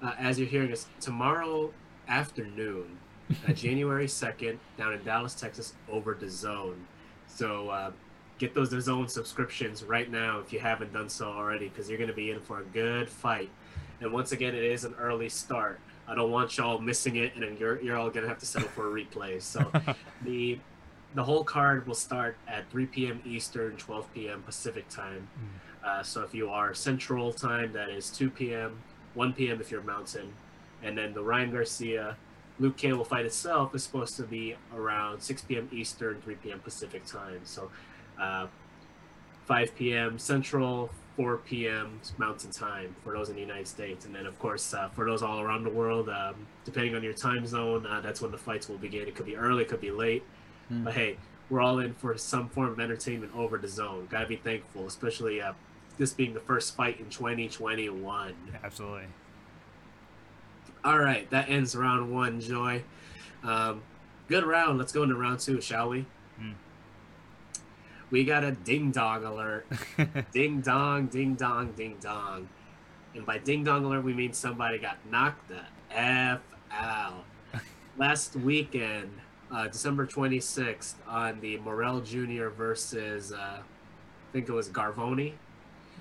uh, 0.02 0.12
as 0.18 0.38
you're 0.38 0.48
hearing 0.48 0.72
us 0.72 0.86
tomorrow 1.00 1.72
afternoon, 2.08 2.98
uh, 3.48 3.52
January 3.54 4.08
second, 4.08 4.58
down 4.76 4.92
in 4.92 5.02
Dallas, 5.04 5.34
Texas, 5.34 5.74
over 5.88 6.14
DAZN. 6.14 6.74
So 7.26 7.68
uh, 7.68 7.92
get 8.38 8.54
those 8.54 8.70
Zone 8.70 9.08
subscriptions 9.08 9.84
right 9.84 10.10
now 10.10 10.40
if 10.40 10.52
you 10.52 10.58
haven't 10.60 10.92
done 10.92 11.08
so 11.08 11.26
already, 11.26 11.68
because 11.68 11.88
you're 11.88 11.98
going 11.98 12.10
to 12.10 12.16
be 12.16 12.30
in 12.30 12.40
for 12.40 12.60
a 12.60 12.64
good 12.64 13.08
fight. 13.08 13.50
And 14.00 14.12
once 14.12 14.32
again, 14.32 14.54
it 14.54 14.64
is 14.64 14.84
an 14.84 14.94
early 14.98 15.28
start. 15.28 15.80
I 16.08 16.14
don't 16.16 16.32
want 16.32 16.56
y'all 16.56 16.78
missing 16.80 17.16
it, 17.16 17.34
and 17.34 17.44
then 17.44 17.56
you're 17.56 17.80
you're 17.80 17.96
all 17.96 18.10
gonna 18.10 18.26
have 18.26 18.38
to 18.38 18.46
settle 18.46 18.68
for 18.68 18.88
a 18.88 19.04
replay. 19.04 19.40
So 19.40 19.70
the 20.24 20.58
the 21.14 21.22
whole 21.22 21.44
card 21.44 21.86
will 21.86 21.94
start 21.94 22.36
at 22.48 22.68
3 22.70 22.86
p.m. 22.86 23.22
Eastern, 23.24 23.76
12 23.76 24.12
p.m. 24.12 24.42
Pacific 24.42 24.88
time. 24.88 25.28
Uh, 25.84 26.02
so 26.02 26.22
if 26.22 26.34
you 26.34 26.48
are 26.48 26.74
Central 26.74 27.32
time, 27.32 27.72
that 27.72 27.90
is 27.90 28.10
2 28.10 28.30
p.m., 28.30 28.82
1 29.14 29.32
p.m. 29.34 29.60
if 29.60 29.70
you're 29.70 29.82
Mountain, 29.82 30.32
and 30.82 30.96
then 30.96 31.14
the 31.14 31.22
Ryan 31.22 31.50
Garcia 31.50 32.16
Luke 32.58 32.76
Campbell 32.76 33.04
fight 33.04 33.26
itself 33.26 33.74
is 33.74 33.82
supposed 33.82 34.16
to 34.16 34.22
be 34.22 34.54
around 34.74 35.20
6 35.20 35.42
p.m. 35.42 35.68
Eastern, 35.72 36.20
3 36.20 36.34
p.m. 36.36 36.60
Pacific 36.60 37.04
time. 37.04 37.40
So 37.44 37.70
uh, 38.20 38.46
5 39.46 39.74
p.m. 39.74 40.18
Central, 40.18 40.90
4 41.16 41.38
p.m. 41.38 42.00
Mountain 42.18 42.50
time 42.50 42.94
for 43.02 43.12
those 43.12 43.28
in 43.28 43.34
the 43.34 43.40
United 43.40 43.66
States, 43.66 44.04
and 44.06 44.14
then 44.14 44.26
of 44.26 44.38
course 44.38 44.74
uh, 44.74 44.88
for 44.90 45.04
those 45.04 45.22
all 45.22 45.40
around 45.40 45.64
the 45.64 45.70
world, 45.70 46.08
um, 46.08 46.46
depending 46.64 46.94
on 46.94 47.02
your 47.02 47.12
time 47.14 47.46
zone, 47.46 47.86
uh, 47.86 48.00
that's 48.00 48.20
when 48.20 48.30
the 48.30 48.38
fights 48.38 48.68
will 48.68 48.78
begin. 48.78 49.08
It 49.08 49.14
could 49.14 49.26
be 49.26 49.36
early, 49.36 49.62
it 49.62 49.68
could 49.68 49.80
be 49.80 49.90
late. 49.90 50.22
Hmm. 50.68 50.84
But 50.84 50.94
hey, 50.94 51.16
we're 51.50 51.60
all 51.60 51.80
in 51.80 51.94
for 51.94 52.16
some 52.16 52.48
form 52.48 52.70
of 52.70 52.80
entertainment 52.80 53.32
over 53.34 53.58
DAZN. 53.58 54.08
Gotta 54.08 54.26
be 54.26 54.36
thankful, 54.36 54.86
especially 54.86 55.42
uh, 55.42 55.52
this 55.98 56.12
being 56.12 56.34
the 56.34 56.40
first 56.40 56.74
fight 56.74 56.98
in 56.98 57.08
2021. 57.08 58.34
Absolutely. 58.62 59.04
All 60.84 60.98
right, 60.98 61.30
that 61.30 61.48
ends 61.48 61.76
round 61.76 62.12
one, 62.12 62.40
Joy. 62.40 62.82
Um, 63.44 63.82
good 64.28 64.44
round. 64.44 64.78
Let's 64.78 64.92
go 64.92 65.02
into 65.02 65.14
round 65.14 65.40
two, 65.40 65.60
shall 65.60 65.90
we? 65.90 66.06
Hmm. 66.38 66.52
We 68.10 68.24
got 68.24 68.42
a 68.44 68.52
ding 68.52 68.90
dong 68.90 69.24
alert. 69.24 69.66
ding 70.32 70.60
dong, 70.60 71.06
ding 71.06 71.34
dong, 71.34 71.72
ding 71.72 71.98
dong. 72.00 72.48
And 73.14 73.24
by 73.24 73.38
ding 73.38 73.62
dong 73.62 73.84
alert, 73.84 74.02
we 74.02 74.12
mean 74.12 74.32
somebody 74.32 74.78
got 74.78 74.98
knocked 75.08 75.48
the 75.48 75.60
F 75.90 76.40
out. 76.72 77.24
Last 77.96 78.34
weekend, 78.36 79.12
uh, 79.52 79.68
December 79.68 80.06
26th 80.06 80.94
on 81.06 81.40
the 81.40 81.58
Morrell 81.58 82.00
Jr. 82.00 82.48
versus, 82.48 83.32
uh, 83.32 83.60
I 83.60 84.32
think 84.32 84.48
it 84.48 84.52
was 84.52 84.68
Garvoni 84.68 85.34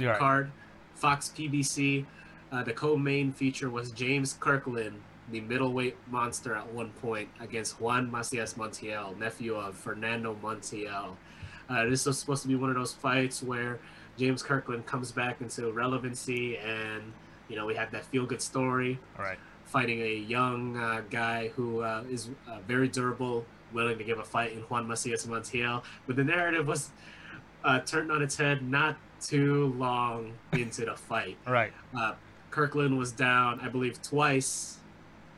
You're 0.02 0.12
right. 0.12 0.20
card. 0.20 0.52
Fox 0.96 1.32
PBC. 1.36 2.06
Uh, 2.52 2.64
the 2.64 2.74
co-main 2.74 3.32
feature 3.32 3.70
was 3.70 3.92
James 3.92 4.36
Kirkland, 4.40 5.02
the 5.32 5.40
middleweight 5.40 5.96
monster 6.10 6.54
at 6.54 6.72
one 6.74 6.90
point, 7.02 7.30
against 7.40 7.80
Juan 7.80 8.12
Macias 8.12 8.56
Montiel, 8.56 9.18
nephew 9.18 9.56
of 9.56 9.76
Fernando 9.76 10.36
Montiel. 10.44 11.16
Uh, 11.70 11.86
this 11.86 12.06
was 12.06 12.20
supposed 12.20 12.42
to 12.42 12.50
be 12.50 12.56
one 12.56 12.70
of 12.70 12.76
those 12.76 12.92
fights 12.92 13.42
where 13.42 13.80
James 14.18 14.44
Kirkland 14.44 14.86
comes 14.86 15.12
back 15.12 15.40
into 15.40 15.72
relevancy, 15.72 16.58
and 16.58 17.14
you 17.48 17.56
know 17.56 17.66
we 17.66 17.76
have 17.76 17.92
that 17.92 18.06
feel-good 18.06 18.42
story 18.42 19.00
All 19.18 19.24
right. 19.24 19.40
fighting 19.64 20.02
a 20.02 20.14
young 20.14 20.76
uh, 20.76 21.02
guy 21.10 21.48
who 21.56 21.82
uh, 21.82 22.04
is 22.10 22.30
uh, 22.50 22.58
very 22.68 22.90
durable, 22.90 23.46
willing 23.72 23.98
to 23.98 24.04
give 24.04 24.20
a 24.20 24.24
fight 24.24 24.52
in 24.52 24.60
Juan 24.64 24.86
Macias 24.88 25.26
Montiel. 25.26 25.84
But 26.06 26.18
the 26.18 26.26
narrative 26.26 26.68
was 26.68 26.90
uh, 27.64 27.80
turned 27.80 28.12
on 28.12 28.22
its 28.22 28.36
head 28.36 28.62
not 28.62 28.98
too 29.22 29.74
long 29.78 30.34
into 30.54 30.86
the 30.86 30.96
fight. 30.96 31.38
Right. 31.48 31.72
Uh, 31.98 32.14
Kirkland 32.50 32.98
was 32.98 33.12
down, 33.12 33.60
I 33.62 33.70
believe, 33.70 34.02
twice 34.02 34.78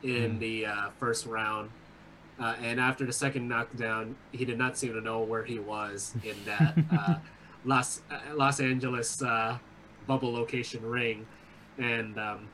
in 0.02 0.32
Hmm. 0.32 0.38
the 0.38 0.66
uh, 0.66 0.90
first 0.98 1.26
round. 1.26 1.70
Uh, 2.40 2.54
and 2.60 2.80
after 2.80 3.06
the 3.06 3.12
second 3.12 3.46
knockdown, 3.48 4.16
he 4.32 4.44
did 4.44 4.58
not 4.58 4.76
seem 4.76 4.92
to 4.92 5.00
know 5.00 5.20
where 5.20 5.44
he 5.44 5.58
was 5.60 6.14
in 6.24 6.34
that 6.44 6.76
uh, 6.92 7.14
Los 7.64 8.02
uh, 8.10 8.18
Los 8.34 8.58
Angeles 8.60 9.22
uh, 9.22 9.56
bubble 10.08 10.32
location 10.32 10.84
ring, 10.84 11.24
and 11.78 12.18
um, 12.18 12.48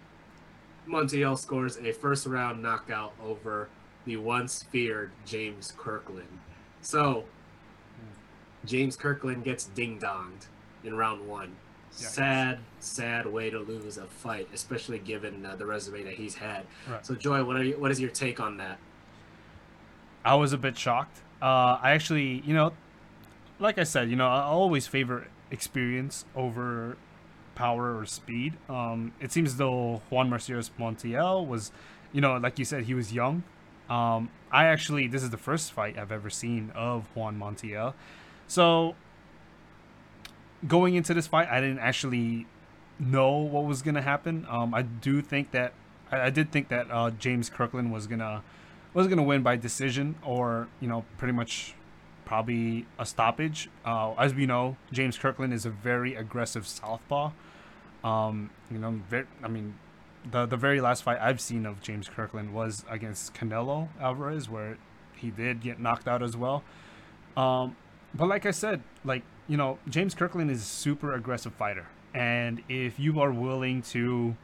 Montiel 0.87 1.37
scores 1.39 1.79
a 1.79 1.93
first 1.93 2.27
round 2.27 2.63
knockout 2.63 3.15
over 3.23 3.69
the 4.05 4.17
once 4.19 4.63
feared 4.65 5.11
James 5.25 5.73
Kirkland. 5.79 6.29
So 6.83 7.25
James 8.67 8.97
Kirkland 8.97 9.45
gets 9.45 9.65
ding 9.65 9.99
donged 9.99 10.47
in 10.85 10.95
round 10.95 11.27
one. 11.29 11.57
Yeah. 11.99 12.09
Sad, 12.09 12.59
sad 12.79 13.27
way 13.27 13.51
to 13.51 13.59
lose 13.59 13.99
a 13.99 14.05
fight, 14.07 14.49
especially 14.55 14.99
given 14.99 15.45
uh, 15.45 15.57
the 15.57 15.67
resume 15.67 16.05
that 16.05 16.15
he's 16.15 16.37
had. 16.37 16.65
Right. 16.89 17.05
So, 17.05 17.15
Joy, 17.15 17.43
what 17.43 17.57
are 17.57 17.65
you, 17.65 17.79
what 17.79 17.91
is 17.91 18.01
your 18.01 18.11
take 18.11 18.39
on 18.39 18.59
that? 18.59 18.79
I 20.25 20.35
was 20.37 20.53
a 20.53 20.59
bit 20.59 20.79
shocked. 20.79 21.19
Uh, 21.43 21.79
I 21.83 21.93
actually, 21.93 22.43
you 22.47 22.55
know, 22.55 22.73
like 23.59 23.79
I 23.79 23.85
said, 23.85 24.09
you 24.09 24.17
know, 24.17 24.29
I 24.29 24.43
always 24.43 24.87
favor 24.87 25.27
experience 25.51 26.25
over 26.37 26.97
power 27.55 27.99
or 27.99 28.07
speed. 28.07 28.55
Um, 28.69 29.13
it 29.21 29.33
seems 29.33 29.57
though 29.57 30.03
Juan 30.11 30.31
Marcios 30.31 30.71
Montiel 30.79 31.47
was, 31.47 31.73
you 32.13 32.21
know, 32.21 32.37
like 32.37 32.59
you 32.59 32.65
said, 32.65 32.85
he 32.85 32.95
was 32.95 33.13
young. 33.13 33.43
Um, 33.89 34.31
I 34.53 34.67
actually, 34.67 35.09
this 35.09 35.23
is 35.23 35.31
the 35.31 35.37
first 35.37 35.73
fight 35.73 35.99
I've 35.99 36.13
ever 36.13 36.31
seen 36.31 36.71
of 36.75 37.05
Juan 37.17 37.39
Montiel. 37.39 37.95
So, 38.47 38.95
going 40.67 40.95
into 40.95 41.15
this 41.15 41.27
fight, 41.27 41.49
I 41.49 41.61
didn't 41.61 41.79
actually 41.79 42.47
know 42.99 43.39
what 43.39 43.65
was 43.65 43.83
gonna 43.83 44.03
happen. 44.03 44.47
Um, 44.49 44.75
I 44.75 44.83
do 44.83 45.23
think 45.23 45.53
that 45.53 45.73
I, 46.11 46.23
I 46.23 46.31
did 46.31 46.53
think 46.53 46.69
that 46.69 46.91
uh, 46.91 47.11
James 47.11 47.49
Kirkland 47.49 47.93
was 47.93 48.07
gonna 48.07 48.43
was 48.93 49.07
gonna 49.07 49.23
win 49.23 49.43
by 49.43 49.57
decision 49.57 50.17
or 50.25 50.69
you 50.81 50.89
know 50.89 51.05
pretty 51.17 51.33
much 51.33 51.75
probably 52.25 52.87
a 52.99 53.07
stoppage. 53.07 53.69
Uh, 53.85 54.15
as 54.15 54.35
we 54.35 54.47
know, 54.47 54.77
James 54.93 55.19
Kirkland 55.19 55.53
is 55.53 55.67
a 55.67 55.71
very 55.71 56.15
aggressive 56.15 56.67
southpaw. 56.67 57.33
Um, 58.05 58.51
you 58.71 58.79
know, 58.79 59.01
very, 59.09 59.27
I 59.43 59.49
mean, 59.49 59.75
the 60.31 60.47
the 60.47 60.57
very 60.57 60.81
last 60.81 61.03
fight 61.03 61.19
I've 61.21 61.41
seen 61.41 61.67
of 61.67 61.81
James 61.81 62.09
Kirkland 62.09 62.55
was 62.55 62.85
against 62.89 63.35
Canelo 63.35 63.89
Alvarez, 64.01 64.49
where 64.49 64.79
he 65.17 65.31
did 65.31 65.61
get 65.61 65.81
knocked 65.81 66.07
out 66.07 66.23
as 66.23 66.37
well. 66.37 66.63
Um, 67.37 67.77
but 68.15 68.29
like 68.29 68.47
I 68.47 68.51
said, 68.51 68.83
like 69.05 69.23
you 69.51 69.57
know, 69.57 69.81
James 69.89 70.15
Kirkland 70.15 70.49
is 70.49 70.63
a 70.63 70.65
super 70.65 71.13
aggressive 71.13 71.53
fighter, 71.53 71.89
and 72.15 72.63
if 72.69 73.01
you 73.01 73.19
are 73.19 73.33
willing 73.33 73.83
to 73.83 74.37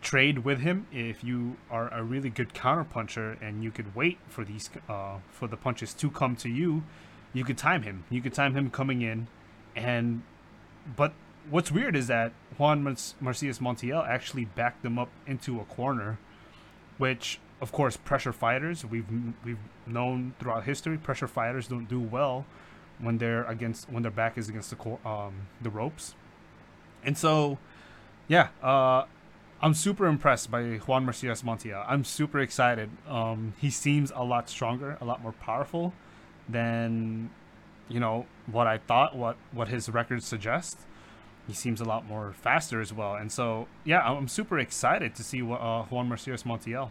trade 0.00 0.44
with 0.44 0.60
him, 0.60 0.86
if 0.92 1.24
you 1.24 1.56
are 1.72 1.92
a 1.92 2.04
really 2.04 2.30
good 2.30 2.54
counterpuncher 2.54 3.36
and 3.42 3.64
you 3.64 3.72
could 3.72 3.96
wait 3.96 4.16
for 4.28 4.44
these 4.44 4.70
uh, 4.88 5.16
for 5.32 5.48
the 5.48 5.56
punches 5.56 5.92
to 5.94 6.08
come 6.08 6.36
to 6.36 6.48
you, 6.48 6.84
you 7.32 7.42
could 7.42 7.58
time 7.58 7.82
him. 7.82 8.04
You 8.10 8.20
could 8.20 8.32
time 8.32 8.54
him 8.54 8.70
coming 8.70 9.02
in, 9.02 9.26
and 9.74 10.22
but 10.94 11.14
what's 11.50 11.72
weird 11.72 11.96
is 11.96 12.06
that 12.06 12.30
Juan 12.56 12.84
Mar- 12.84 12.94
Montiel 13.20 14.08
actually 14.08 14.44
backed 14.44 14.84
them 14.84 15.00
up 15.00 15.10
into 15.26 15.58
a 15.60 15.64
corner, 15.64 16.16
which 16.96 17.40
of 17.60 17.72
course 17.72 17.96
pressure 17.96 18.32
fighters 18.32 18.84
we've 18.84 19.08
we've 19.44 19.58
known 19.84 20.34
throughout 20.38 20.62
history 20.62 20.96
pressure 20.96 21.26
fighters 21.26 21.66
don't 21.66 21.88
do 21.88 21.98
well 21.98 22.46
when 23.00 23.18
they're 23.18 23.44
against 23.44 23.90
when 23.90 24.02
their 24.02 24.12
back 24.12 24.38
is 24.38 24.48
against 24.48 24.70
the 24.70 25.08
um 25.08 25.46
the 25.60 25.70
ropes, 25.70 26.14
and 27.04 27.16
so 27.16 27.58
yeah, 28.28 28.48
uh, 28.62 29.04
I'm 29.60 29.74
super 29.74 30.06
impressed 30.06 30.50
by 30.50 30.76
Juan 30.76 31.04
Marcias 31.04 31.42
Montiel. 31.42 31.84
I'm 31.88 32.04
super 32.04 32.38
excited. 32.38 32.90
Um, 33.08 33.54
he 33.58 33.70
seems 33.70 34.12
a 34.14 34.22
lot 34.22 34.48
stronger, 34.48 34.96
a 35.00 35.04
lot 35.04 35.22
more 35.22 35.32
powerful 35.32 35.94
than 36.48 37.30
you 37.88 37.98
know 38.00 38.26
what 38.46 38.66
I 38.66 38.78
thought. 38.78 39.16
What 39.16 39.36
what 39.52 39.68
his 39.68 39.88
records 39.88 40.26
suggest. 40.26 40.78
He 41.46 41.54
seems 41.54 41.80
a 41.80 41.84
lot 41.84 42.04
more 42.04 42.34
faster 42.34 42.78
as 42.78 42.92
well, 42.92 43.14
and 43.14 43.32
so 43.32 43.68
yeah, 43.84 44.02
I'm 44.02 44.28
super 44.28 44.58
excited 44.58 45.14
to 45.14 45.22
see 45.22 45.40
what 45.40 45.60
uh, 45.60 45.84
Juan 45.84 46.08
Marcias 46.08 46.42
Montiel. 46.42 46.90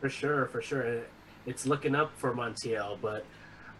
For 0.00 0.08
sure, 0.08 0.46
for 0.46 0.62
sure. 0.62 1.02
It's 1.44 1.66
looking 1.66 1.94
up 1.94 2.10
for 2.16 2.32
Montiel, 2.32 2.98
but 3.00 3.26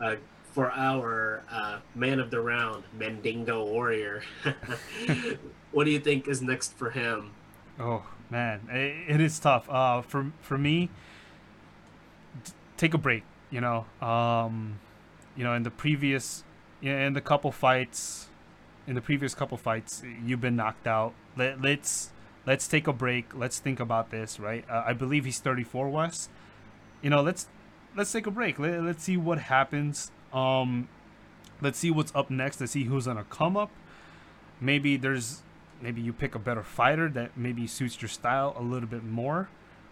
uh, 0.01 0.17
for 0.51 0.71
our 0.73 1.43
uh, 1.51 1.79
man 1.95 2.21
of 2.21 2.31
the 2.31 2.41
round, 2.41 2.85
Mandingo 2.99 3.65
Warrior, 3.65 4.23
what 5.73 5.85
do 5.85 5.91
you 5.91 6.01
think 6.01 6.29
is 6.29 6.43
next 6.43 6.77
for 6.77 6.91
him? 6.91 7.33
Oh 7.79 8.05
man, 8.31 8.69
it, 8.71 9.15
it 9.15 9.21
is 9.21 9.39
tough. 9.39 9.69
Uh, 9.71 10.03
for 10.03 10.33
for 10.43 10.59
me, 10.59 10.91
take 12.77 12.95
a 12.95 12.99
break. 12.99 13.23
You 13.51 13.61
know, 13.61 13.87
um, 14.01 14.79
you 15.37 15.45
know, 15.45 15.55
in 15.55 15.63
the 15.63 15.71
previous, 15.71 16.45
in 16.83 17.15
the 17.15 17.21
couple 17.21 17.53
fights, 17.53 18.29
in 18.87 18.95
the 18.95 19.01
previous 19.01 19.35
couple 19.35 19.57
fights, 19.57 20.03
you've 20.25 20.41
been 20.41 20.57
knocked 20.57 20.87
out. 20.87 21.15
Let 21.37 21.61
let's 21.63 22.11
let's 22.47 22.67
take 22.67 22.87
a 22.87 22.93
break. 22.93 23.35
Let's 23.35 23.59
think 23.59 23.81
about 23.81 24.11
this, 24.11 24.41
right? 24.41 24.65
Uh, 24.69 24.85
I 24.87 24.93
believe 24.93 25.25
he's 25.25 25.39
34, 25.39 25.89
Wes. 25.89 26.29
You 27.03 27.11
know, 27.11 27.23
let's 27.23 27.49
let's 27.97 28.11
take 28.13 28.27
a 28.27 28.31
break. 28.31 28.59
Let, 28.59 28.83
let's 28.83 29.05
see 29.05 29.17
what 29.17 29.39
happens. 29.39 30.11
Um, 30.33 30.89
let's 31.61 31.79
see 31.79 31.91
what's 31.91 32.13
up 32.15 32.31
next. 32.31 32.61
Let's 32.61 32.73
see 32.73 32.85
who's 32.85 33.07
gonna 33.07 33.25
come 33.25 33.57
up. 33.57 33.71
Maybe 34.61 34.97
there's 34.97 35.43
maybe 35.81 36.01
you 36.01 36.13
pick 36.13 36.35
a 36.35 36.39
better 36.39 36.63
fighter 36.63 37.09
that 37.09 37.37
maybe 37.37 37.67
suits 37.67 38.01
your 38.01 38.09
style 38.09 38.55
a 38.59 38.63
little 38.63 38.89
bit 38.89 39.05
more. 39.05 39.49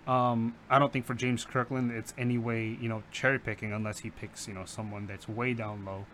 Um, 0.07 0.55
I 0.71 0.79
don't 0.79 0.93
think 0.93 1.05
for 1.05 1.15
James 1.15 1.45
Kirkland 1.45 1.91
it's 1.91 2.15
any 2.17 2.39
way 2.39 2.79
you 2.81 2.89
know 2.89 3.03
cherry 3.11 3.39
picking 3.39 3.73
unless 3.73 4.01
he 4.01 4.11
picks 4.11 4.49
you 4.49 4.55
know 4.55 4.65
someone 4.65 5.07
that's 5.07 5.29
way 5.29 5.55
down 5.55 5.85
low. 5.85 6.07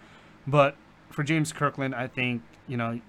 But 0.46 0.76
for 1.10 1.22
James 1.22 1.52
Kirkland, 1.52 1.94
I 1.94 2.06
think 2.08 2.42
you 2.66 2.76
know 2.76 3.00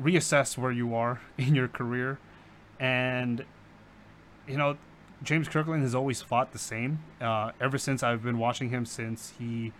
reassess 0.00 0.56
where 0.58 0.72
you 0.72 0.94
are 0.94 1.20
in 1.38 1.54
your 1.54 1.68
career, 1.68 2.18
and 2.78 3.44
you 4.46 4.56
know 4.56 4.76
James 5.22 5.48
Kirkland 5.48 5.82
has 5.82 5.94
always 5.94 6.22
fought 6.22 6.52
the 6.52 6.58
same. 6.58 7.00
Uh, 7.20 7.52
ever 7.60 7.78
since 7.78 8.02
I've 8.02 8.22
been 8.22 8.38
watching 8.38 8.70
him 8.70 8.86
since 8.86 9.32
he 9.38 9.72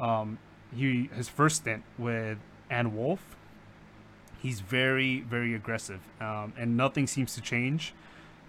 um, 0.00 0.38
he 0.74 1.10
his 1.14 1.28
first 1.28 1.56
stint 1.56 1.82
with 1.98 2.38
Ann 2.70 2.96
Wolfe 2.96 3.36
he's 4.42 4.60
very 4.60 5.20
very 5.20 5.54
aggressive 5.54 6.00
um, 6.20 6.52
and 6.56 6.76
nothing 6.76 7.06
seems 7.06 7.34
to 7.34 7.40
change. 7.40 7.94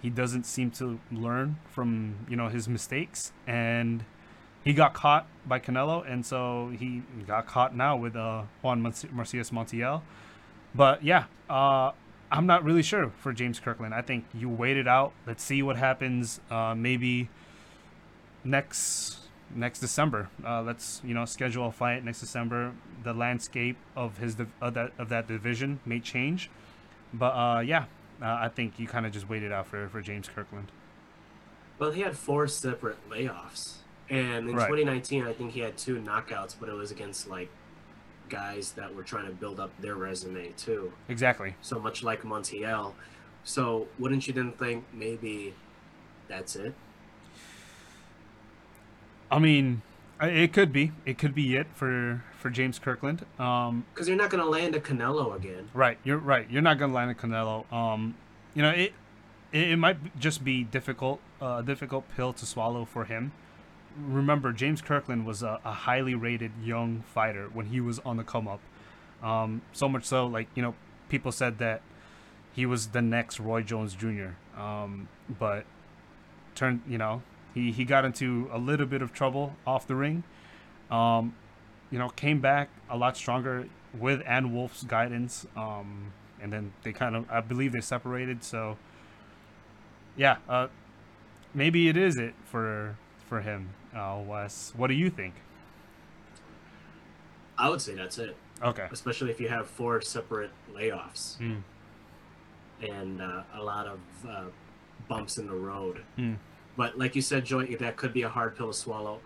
He 0.02 0.10
doesn't 0.10 0.46
seem 0.46 0.72
to 0.72 1.00
learn 1.12 1.58
from 1.70 2.26
you 2.30 2.36
know 2.36 2.48
his 2.48 2.68
mistakes 2.68 3.32
and 3.46 4.04
he 4.64 4.74
got 4.74 4.94
caught 4.94 5.28
by 5.46 5.60
Canelo 5.60 6.10
and 6.10 6.26
so 6.26 6.72
he 6.78 7.04
got 7.28 7.48
caught 7.48 7.76
now 7.76 7.96
with 7.98 8.16
uh, 8.16 8.44
Juan 8.62 8.82
Marcias 8.82 9.52
Montiel. 9.52 10.02
But 10.74 11.04
yeah 11.04 11.26
uh, 11.50 11.92
I'm 12.32 12.46
not 12.46 12.64
really 12.64 12.84
sure 12.84 13.12
for 13.20 13.34
James 13.34 13.60
Kirkland. 13.60 13.94
I 13.94 14.02
think 14.02 14.26
you 14.34 14.50
wait 14.50 14.78
it 14.78 14.88
out. 14.88 15.12
Let's 15.28 15.44
see 15.44 15.62
what 15.62 15.76
happens. 15.76 16.40
Uh, 16.50 16.74
maybe 16.76 17.30
next 18.44 19.21
next 19.56 19.80
December. 19.80 20.30
Uh, 20.46 20.62
let's 20.62 21.02
you 21.04 21.14
know 21.14 21.26
schedule 21.26 21.68
a 21.68 21.72
fight 21.72 22.04
next 22.04 22.20
December. 22.20 22.74
The 23.04 23.14
landscape 23.14 23.78
of 23.96 24.18
his 24.18 24.36
div- 24.36 24.52
of 24.62 24.74
that 24.76 24.92
of 24.98 25.10
that 25.10 25.28
division 25.28 25.80
may 25.86 26.00
change, 26.00 26.50
but 27.14 27.32
uh, 27.32 27.60
yeah, 27.62 27.86
uh, 28.22 28.26
I 28.42 28.50
think 28.50 28.80
you 28.80 28.88
kind 28.88 29.06
of 29.06 29.12
just 29.12 29.28
waited 29.30 29.52
out 29.52 29.68
for 29.68 29.88
for 29.90 30.02
James 30.02 30.28
Kirkland. 30.28 30.72
Well, 31.80 31.92
he 31.92 32.02
had 32.02 32.16
four 32.18 32.48
separate 32.48 32.98
layoffs, 33.10 33.78
and 34.10 34.48
in 34.50 34.56
Right. 34.56 34.68
2019, 34.68 35.26
I 35.26 35.34
think 35.34 35.52
he 35.54 35.62
had 35.62 35.78
two 35.78 35.96
knockouts, 36.00 36.56
but 36.60 36.70
it 36.70 36.74
was 36.74 36.92
against 36.92 37.28
like 37.28 37.50
guys 38.30 38.72
that 38.74 38.94
were 38.96 39.04
trying 39.04 39.26
to 39.26 39.32
build 39.32 39.60
up 39.60 39.72
their 39.82 39.96
resume 39.96 40.50
too. 40.58 40.94
Exactly. 41.10 41.56
So 41.62 41.80
much 41.80 42.04
like 42.04 42.22
Montiel. 42.22 42.94
So 43.44 43.88
wouldn't 44.00 44.28
you 44.28 44.34
then 44.34 44.52
think 44.52 44.86
maybe 44.94 45.54
that's 46.28 46.56
it? 46.56 46.74
I 49.32 49.40
mean, 49.40 49.82
it 50.22 50.54
could 50.54 50.72
be. 50.74 50.92
It 51.06 51.18
could 51.18 51.34
be 51.34 51.56
it 51.56 51.68
for 51.74 52.24
for 52.38 52.50
James 52.50 52.78
Kirkland. 52.78 53.26
Um, 53.40 53.86
because 53.94 54.08
you're 54.08 54.18
not 54.18 54.30
gonna 54.30 54.46
land 54.46 54.76
a 54.76 54.80
Canelo 54.80 55.36
again. 55.36 55.70
Right. 55.74 55.98
You're 56.04 56.18
right. 56.18 56.50
You're 56.50 56.62
not 56.62 56.78
gonna 56.78 56.94
land 56.94 57.12
a 57.12 57.16
Canelo. 57.16 57.72
Um, 57.72 58.16
you 58.54 58.62
know 58.62 58.70
it. 58.70 58.94
It, 59.52 59.72
it 59.72 59.78
might 59.78 60.18
just 60.20 60.44
be 60.44 60.64
difficult, 60.64 61.20
a 61.42 61.46
uh, 61.46 61.62
difficult 61.62 62.06
pill 62.16 62.32
to 62.34 62.46
swallow 62.46 62.86
for 62.86 63.06
him. 63.06 63.34
Remember, 63.98 64.54
James 64.54 64.82
Kirkland 64.82 65.26
was 65.26 65.44
a, 65.44 65.60
a 65.66 65.74
highly 65.74 66.16
rated 66.16 66.52
young 66.64 67.04
fighter 67.14 67.50
when 67.52 67.66
he 67.66 67.82
was 67.82 68.00
on 68.00 68.16
the 68.16 68.24
come 68.24 68.48
up. 68.48 68.62
Um, 69.22 69.62
so 69.74 69.90
much 69.90 70.06
so, 70.06 70.26
like 70.26 70.48
you 70.56 70.62
know, 70.62 70.76
people 71.10 71.32
said 71.32 71.58
that 71.60 71.82
he 72.54 72.66
was 72.66 72.88
the 72.88 73.02
next 73.02 73.40
Roy 73.40 73.62
Jones 73.62 73.94
Jr. 73.94 74.36
Um, 74.60 75.08
but 75.28 75.66
turned, 76.56 76.82
you 76.88 76.98
know, 76.98 77.22
he, 77.54 77.72
he 77.72 77.86
got 77.86 78.06
into 78.06 78.50
a 78.52 78.58
little 78.58 78.86
bit 78.86 79.02
of 79.02 79.14
trouble 79.14 79.56
off 79.66 79.88
the 79.88 79.96
ring. 79.96 80.24
Um, 80.90 81.36
you 81.90 82.00
know, 82.00 82.10
came 82.10 82.40
back 82.40 82.70
a 82.90 82.98
lot 82.98 83.18
stronger 83.18 83.68
with 83.98 84.22
Ann 84.26 84.54
Wolfe's 84.54 84.84
guidance. 84.84 85.46
Um, 85.56 86.14
and 86.42 86.52
then 86.52 86.74
they 86.84 86.92
kind 86.94 87.16
of, 87.16 87.30
I 87.30 87.42
believe 87.42 87.72
they 87.74 87.82
separated. 87.82 88.44
So, 88.44 88.78
yeah, 90.16 90.38
uh, 90.50 90.68
maybe 91.54 91.88
it 91.90 91.98
is 91.98 92.18
it 92.18 92.34
for 92.46 92.98
for 93.28 93.42
him, 93.42 93.70
uh, 93.96 94.20
Wes. 94.26 94.74
What 94.76 94.88
do 94.88 94.94
you 94.94 95.10
think? 95.10 95.36
I 97.58 97.70
would 97.70 97.82
say 97.82 97.96
that's 97.96 98.18
it. 98.18 98.36
Okay. 98.64 98.88
Especially 98.92 99.32
if 99.32 99.40
you 99.40 99.48
have 99.50 99.68
four 99.68 100.02
separate 100.02 100.52
layoffs 100.74 101.38
Mm. 101.38 101.62
and 102.82 103.22
uh, 103.22 103.44
a 103.56 103.64
lot 103.64 103.88
of 103.88 104.00
uh, 104.28 104.44
bumps 105.08 105.38
in 105.38 105.48
the 105.48 105.54
road. 105.56 106.02
Mm. 106.18 106.38
But 106.78 106.98
like 106.98 107.16
you 107.16 107.22
said, 107.22 107.46
Joy, 107.46 107.66
that 107.80 107.98
could 107.98 108.14
be 108.14 108.24
a 108.24 108.30
hard 108.30 108.56
pill 108.56 108.68
to 108.68 108.74
swallow. 108.74 109.20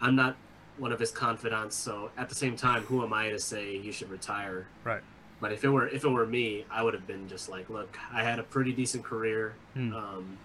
I'm 0.00 0.14
not 0.16 0.36
one 0.78 0.92
of 0.92 1.00
his 1.00 1.10
confidants, 1.10 1.74
so 1.74 2.10
at 2.16 2.28
the 2.28 2.34
same 2.34 2.54
time, 2.56 2.82
who 2.82 3.02
am 3.02 3.12
I 3.12 3.30
to 3.30 3.38
say 3.38 3.76
you 3.76 3.92
should 3.92 4.10
retire? 4.10 4.66
Right. 4.84 5.02
But 5.40 5.52
if 5.52 5.64
it 5.64 5.68
were 5.68 5.88
if 5.88 6.04
it 6.04 6.08
were 6.08 6.26
me, 6.26 6.64
I 6.70 6.82
would 6.82 6.94
have 6.94 7.06
been 7.06 7.28
just 7.28 7.48
like, 7.48 7.68
look, 7.68 7.98
I 8.12 8.22
had 8.22 8.38
a 8.38 8.42
pretty 8.42 8.72
decent 8.72 9.04
career. 9.04 9.54
Hmm. 9.74 9.92
Um, 9.94 10.38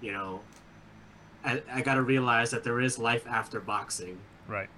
you 0.00 0.12
know, 0.12 0.40
I, 1.44 1.62
I 1.72 1.80
got 1.82 1.94
to 1.94 2.02
realize 2.02 2.50
that 2.50 2.64
there 2.64 2.80
is 2.80 2.98
life 2.98 3.26
after 3.26 3.60
boxing, 3.60 4.18
Right. 4.48 4.68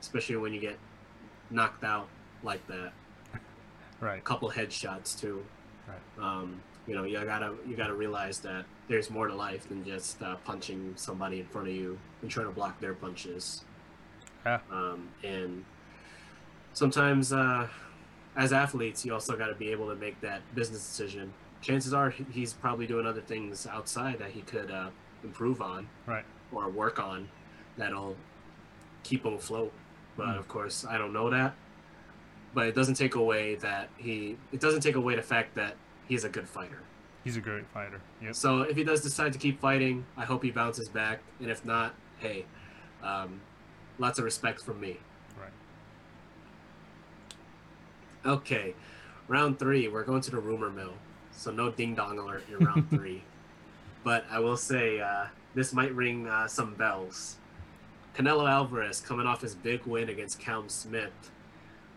especially 0.00 0.36
when 0.36 0.52
you 0.54 0.60
get 0.60 0.78
knocked 1.50 1.82
out 1.84 2.08
like 2.42 2.64
that. 2.68 2.92
Right. 4.00 4.18
A 4.18 4.22
couple 4.22 4.50
headshots 4.50 5.18
too. 5.18 5.44
Right. 5.88 6.24
Um, 6.24 6.60
you 6.86 6.94
know, 6.94 7.04
you 7.04 7.22
gotta 7.24 7.54
you 7.66 7.74
gotta 7.76 7.94
realize 7.94 8.38
that 8.40 8.64
there's 8.88 9.10
more 9.10 9.26
to 9.28 9.34
life 9.34 9.68
than 9.68 9.84
just 9.84 10.22
uh, 10.22 10.36
punching 10.44 10.92
somebody 10.96 11.40
in 11.40 11.46
front 11.46 11.68
of 11.68 11.74
you 11.74 11.98
and 12.22 12.30
trying 12.30 12.46
to 12.46 12.52
block 12.52 12.80
their 12.80 12.94
punches. 12.94 13.64
Yeah. 14.44 14.60
Um, 14.70 15.08
and 15.22 15.64
sometimes, 16.72 17.32
uh, 17.32 17.68
as 18.36 18.52
athletes, 18.52 19.04
you 19.04 19.12
also 19.14 19.36
got 19.36 19.46
to 19.46 19.54
be 19.54 19.70
able 19.70 19.88
to 19.88 19.94
make 19.94 20.20
that 20.20 20.42
business 20.54 20.86
decision. 20.86 21.32
Chances 21.62 21.94
are 21.94 22.10
he's 22.10 22.52
probably 22.52 22.86
doing 22.86 23.06
other 23.06 23.22
things 23.22 23.66
outside 23.66 24.18
that 24.18 24.32
he 24.32 24.42
could 24.42 24.70
uh, 24.70 24.90
improve 25.22 25.62
on 25.62 25.88
Right. 26.06 26.24
or 26.52 26.68
work 26.68 26.98
on 26.98 27.28
that'll 27.78 28.16
keep 29.02 29.24
him 29.24 29.34
afloat. 29.34 29.72
But 30.16 30.26
Mm. 30.26 30.38
of 30.38 30.48
course, 30.48 30.84
I 30.84 30.98
don't 30.98 31.12
know 31.12 31.30
that. 31.30 31.54
But 32.52 32.66
it 32.68 32.74
doesn't 32.74 32.94
take 32.94 33.14
away 33.16 33.56
that 33.56 33.88
he. 33.96 34.36
It 34.52 34.60
doesn't 34.60 34.80
take 34.82 34.94
away 34.94 35.16
the 35.16 35.22
fact 35.22 35.54
that 35.56 35.74
he's 36.06 36.22
a 36.22 36.28
good 36.28 36.48
fighter. 36.48 36.78
He's 37.24 37.38
a 37.38 37.40
great 37.40 37.66
fighter. 37.68 38.00
Yep. 38.22 38.34
So 38.34 38.60
if 38.60 38.76
he 38.76 38.84
does 38.84 39.00
decide 39.00 39.32
to 39.32 39.38
keep 39.38 39.60
fighting, 39.60 40.04
I 40.16 40.26
hope 40.26 40.42
he 40.42 40.50
bounces 40.50 40.90
back. 40.90 41.20
And 41.40 41.50
if 41.50 41.64
not, 41.64 41.94
hey, 42.18 42.44
um, 43.02 43.40
lots 43.98 44.18
of 44.18 44.26
respect 44.26 44.60
from 44.60 44.78
me. 44.78 44.98
Right. 45.40 45.50
Okay, 48.26 48.74
round 49.26 49.58
three. 49.58 49.88
We're 49.88 50.04
going 50.04 50.20
to 50.20 50.30
the 50.30 50.38
rumor 50.38 50.68
mill. 50.68 50.92
So 51.32 51.50
no 51.50 51.70
ding 51.70 51.94
dong 51.94 52.18
alert 52.18 52.44
in 52.50 52.58
round 52.64 52.90
three. 52.90 53.22
But 54.04 54.26
I 54.30 54.38
will 54.38 54.58
say 54.58 55.00
uh, 55.00 55.26
this 55.54 55.72
might 55.72 55.94
ring 55.94 56.28
uh, 56.28 56.46
some 56.46 56.74
bells. 56.74 57.36
Canelo 58.14 58.48
Alvarez 58.48 59.00
coming 59.00 59.26
off 59.26 59.40
his 59.40 59.54
big 59.54 59.84
win 59.86 60.10
against 60.10 60.38
Callum 60.38 60.68
Smith 60.68 61.32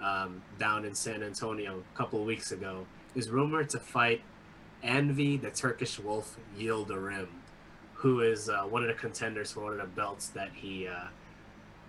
um, 0.01 0.41
down 0.57 0.85
in 0.85 0.95
San 0.95 1.21
Antonio 1.21 1.83
a 1.93 1.97
couple 1.97 2.19
of 2.19 2.25
weeks 2.25 2.51
ago 2.51 2.85
is 3.13 3.29
rumored 3.29 3.69
to 3.69 3.79
fight 3.79 4.21
Avni 4.83 5.41
the 5.41 5.49
Turkish 5.49 5.99
Wolf 5.99 6.37
Yildirim, 6.57 7.27
who 7.93 8.21
is 8.21 8.49
uh, 8.49 8.63
one 8.63 8.83
of 8.83 8.87
the 8.87 8.93
contenders 8.93 9.51
for 9.51 9.61
one 9.63 9.73
of 9.73 9.79
the 9.79 9.85
belts 9.85 10.29
that 10.29 10.49
he 10.53 10.87
uh, 10.87 11.07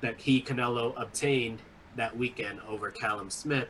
that 0.01 0.19
he 0.19 0.41
Canelo 0.41 0.95
obtained 1.01 1.61
that 1.97 2.17
weekend 2.17 2.61
over 2.69 2.91
Callum 2.91 3.31
Smith. 3.31 3.69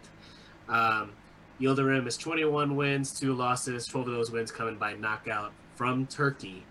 Um, 0.68 1.12
Yildirim 1.60 2.06
is 2.06 2.16
21 2.16 2.76
wins, 2.76 3.18
two 3.18 3.34
losses, 3.34 3.86
12 3.86 4.08
of 4.08 4.14
those 4.14 4.30
wins 4.30 4.52
coming 4.52 4.76
by 4.76 4.94
knockout 4.94 5.52
from 5.74 6.06
Turkey. 6.06 6.64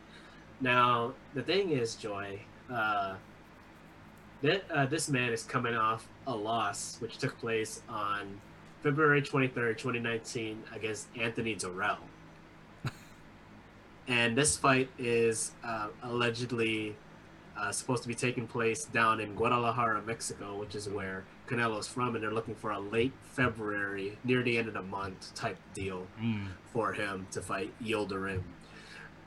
Now 0.62 1.14
the 1.34 1.42
thing 1.42 1.72
is, 1.72 1.96
Joy, 1.96 2.40
uh, 2.72 3.16
uh, 4.44 4.86
this 4.86 5.10
man 5.10 5.34
is 5.34 5.44
coming 5.44 5.76
off 5.76 6.08
a 6.28 6.36
loss 6.36 6.98
which 7.00 7.18
took 7.18 7.38
place 7.40 7.82
on 7.90 8.40
February 8.84 9.22
23rd, 9.22 9.78
2019, 9.78 10.64
against 10.74 11.08
Anthony 11.20 11.56
Dirrell. 11.56 11.98
And 14.08 14.38
this 14.38 14.58
fight 14.58 14.90
is 14.98 15.52
uh, 15.64 15.88
allegedly 16.04 16.96
uh, 17.58 17.72
supposed 17.72 18.04
to 18.04 18.08
be 18.08 18.16
taking 18.16 18.46
place 18.48 18.86
down 18.86 19.20
in 19.20 19.34
Guadalajara, 19.36 20.02
Mexico, 20.04 20.58
which 20.60 20.76
is 20.76 20.88
where 20.88 21.24
Canelo's 21.48 21.88
from, 21.88 22.14
and 22.16 22.24
they're 22.24 22.32
looking 22.34 22.56
for 22.56 22.72
a 22.72 22.80
late 22.80 23.14
February, 23.32 24.18
near 24.24 24.44
the 24.44 24.58
end 24.58 24.68
of 24.68 24.74
the 24.76 24.82
month 24.84 25.34
type 25.34 25.58
deal 25.74 26.06
Mm. 26.22 26.48
for 26.72 26.94
him 26.94 27.26
to 27.32 27.42
fight 27.42 27.74
Yildirim. 27.84 28.44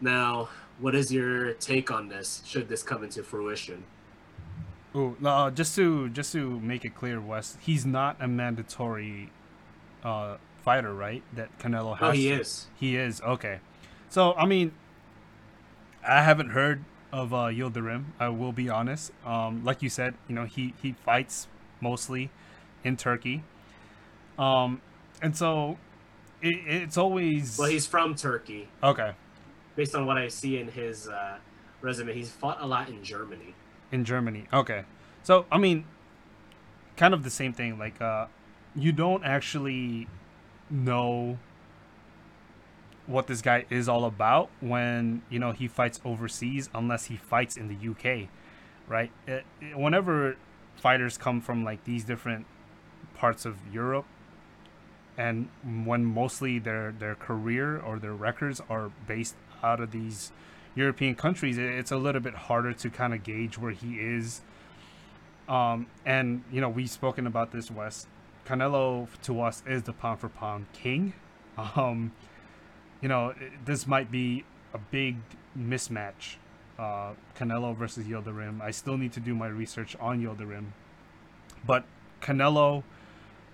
Now, 0.00 0.48
what 0.78 0.94
is 0.94 1.12
your 1.12 1.52
take 1.54 1.90
on 1.90 2.08
this? 2.08 2.42
Should 2.46 2.68
this 2.68 2.82
come 2.82 3.02
into 3.04 3.22
fruition? 3.22 3.84
Oh, 4.94 5.14
no, 5.20 5.50
just 5.50 5.74
to 5.76 6.08
just 6.08 6.32
to 6.32 6.58
make 6.60 6.84
it 6.84 6.94
clear, 6.94 7.20
Wes, 7.20 7.56
he's 7.60 7.84
not 7.86 8.16
a 8.20 8.26
mandatory 8.26 9.30
uh, 10.02 10.36
fighter, 10.64 10.92
right? 10.94 11.22
That 11.34 11.56
Canelo 11.58 11.96
has. 11.98 12.08
Oh, 12.08 12.12
he 12.12 12.28
to- 12.28 12.40
is. 12.40 12.66
He 12.78 12.96
is 12.96 13.20
okay. 13.22 13.60
So 14.10 14.34
I 14.34 14.44
mean, 14.44 14.72
I 16.06 16.22
haven't 16.22 16.50
heard 16.50 16.84
of 17.12 17.32
uh, 17.32 17.46
Yildirim. 17.46 18.04
I 18.18 18.28
will 18.28 18.52
be 18.52 18.68
honest. 18.68 19.12
Um, 19.24 19.64
like 19.64 19.82
you 19.82 19.88
said, 19.88 20.14
you 20.28 20.34
know, 20.34 20.44
he 20.44 20.74
he 20.82 20.92
fights 20.92 21.48
mostly 21.80 22.30
in 22.84 22.96
Turkey. 22.96 23.42
Um, 24.38 24.80
and 25.22 25.36
so 25.36 25.78
it, 26.42 26.54
it's 26.66 26.96
always 26.96 27.58
Well, 27.58 27.68
he's 27.68 27.86
from 27.86 28.14
Turkey. 28.14 28.68
okay 28.82 29.12
Based 29.76 29.94
on 29.94 30.06
what 30.06 30.16
I 30.18 30.28
see 30.28 30.58
in 30.58 30.68
his 30.68 31.08
uh, 31.08 31.38
resume, 31.80 32.12
he's 32.12 32.30
fought 32.30 32.58
a 32.60 32.66
lot 32.66 32.88
in 32.88 33.02
Germany. 33.04 33.54
in 33.92 34.04
Germany. 34.04 34.46
Okay, 34.52 34.84
so 35.22 35.46
I 35.50 35.58
mean, 35.58 35.84
kind 36.96 37.14
of 37.14 37.22
the 37.22 37.30
same 37.30 37.52
thing. 37.52 37.78
Like, 37.78 38.00
uh, 38.00 38.26
you 38.74 38.92
don't 38.92 39.24
actually 39.24 40.06
know 40.70 41.38
what 43.10 43.26
this 43.26 43.42
guy 43.42 43.64
is 43.70 43.88
all 43.88 44.04
about 44.04 44.50
when 44.60 45.22
you 45.30 45.38
know 45.38 45.52
he 45.52 45.68
fights 45.68 46.00
overseas, 46.04 46.70
unless 46.74 47.06
he 47.06 47.16
fights 47.16 47.56
in 47.56 47.68
the 47.68 47.90
UK, 47.90 48.28
right? 48.88 49.10
It, 49.26 49.44
it- 49.60 49.76
whenever 49.78 50.36
fighters 50.76 51.18
come 51.18 51.40
from 51.40 51.64
like 51.64 51.84
these 51.84 52.04
different 52.04 52.46
parts 53.16 53.44
of 53.44 53.56
Europe, 53.72 54.06
and 55.16 55.48
when 55.84 56.04
mostly 56.04 56.58
their 56.58 56.92
their 56.92 57.14
career 57.14 57.78
or 57.78 57.98
their 57.98 58.14
records 58.14 58.60
are 58.70 58.90
based 59.06 59.34
out 59.62 59.80
of 59.80 59.90
these 59.90 60.32
European 60.74 61.14
countries, 61.14 61.58
it- 61.58 61.64
it's 61.64 61.90
a 61.92 61.96
little 61.96 62.20
bit 62.20 62.34
harder 62.34 62.72
to 62.72 62.90
kind 62.90 63.12
of 63.12 63.22
gauge 63.22 63.58
where 63.58 63.72
he 63.72 63.96
is. 63.98 64.42
Um, 65.48 65.86
and 66.06 66.44
you 66.52 66.60
know 66.60 66.68
we've 66.68 66.90
spoken 66.90 67.26
about 67.26 67.50
this, 67.52 67.70
Wes. 67.70 68.06
Canelo 68.46 69.08
to 69.22 69.40
us 69.42 69.62
is 69.66 69.82
the 69.82 69.92
pound 69.92 70.20
for 70.20 70.28
pound 70.28 70.66
king. 70.72 71.12
Um, 71.76 72.12
you 73.00 73.08
know 73.08 73.34
this 73.64 73.86
might 73.86 74.10
be 74.10 74.44
a 74.74 74.78
big 74.78 75.16
mismatch. 75.58 76.36
Uh, 76.78 77.12
Canelo 77.38 77.76
versus 77.76 78.06
Yildirim. 78.06 78.62
I 78.62 78.70
still 78.70 78.96
need 78.96 79.12
to 79.12 79.20
do 79.20 79.34
my 79.34 79.48
research 79.48 79.96
on 80.00 80.22
Yildirim, 80.22 80.68
but 81.66 81.84
Canelo, 82.22 82.84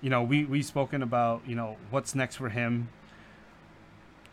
you 0.01 0.11
know 0.11 0.23
we 0.23 0.45
we've 0.45 0.65
spoken 0.65 1.03
about 1.03 1.43
you 1.47 1.57
know 1.57 1.77
what's 1.91 2.15
next 2.15 2.37
for 2.37 2.51
him 2.51 2.89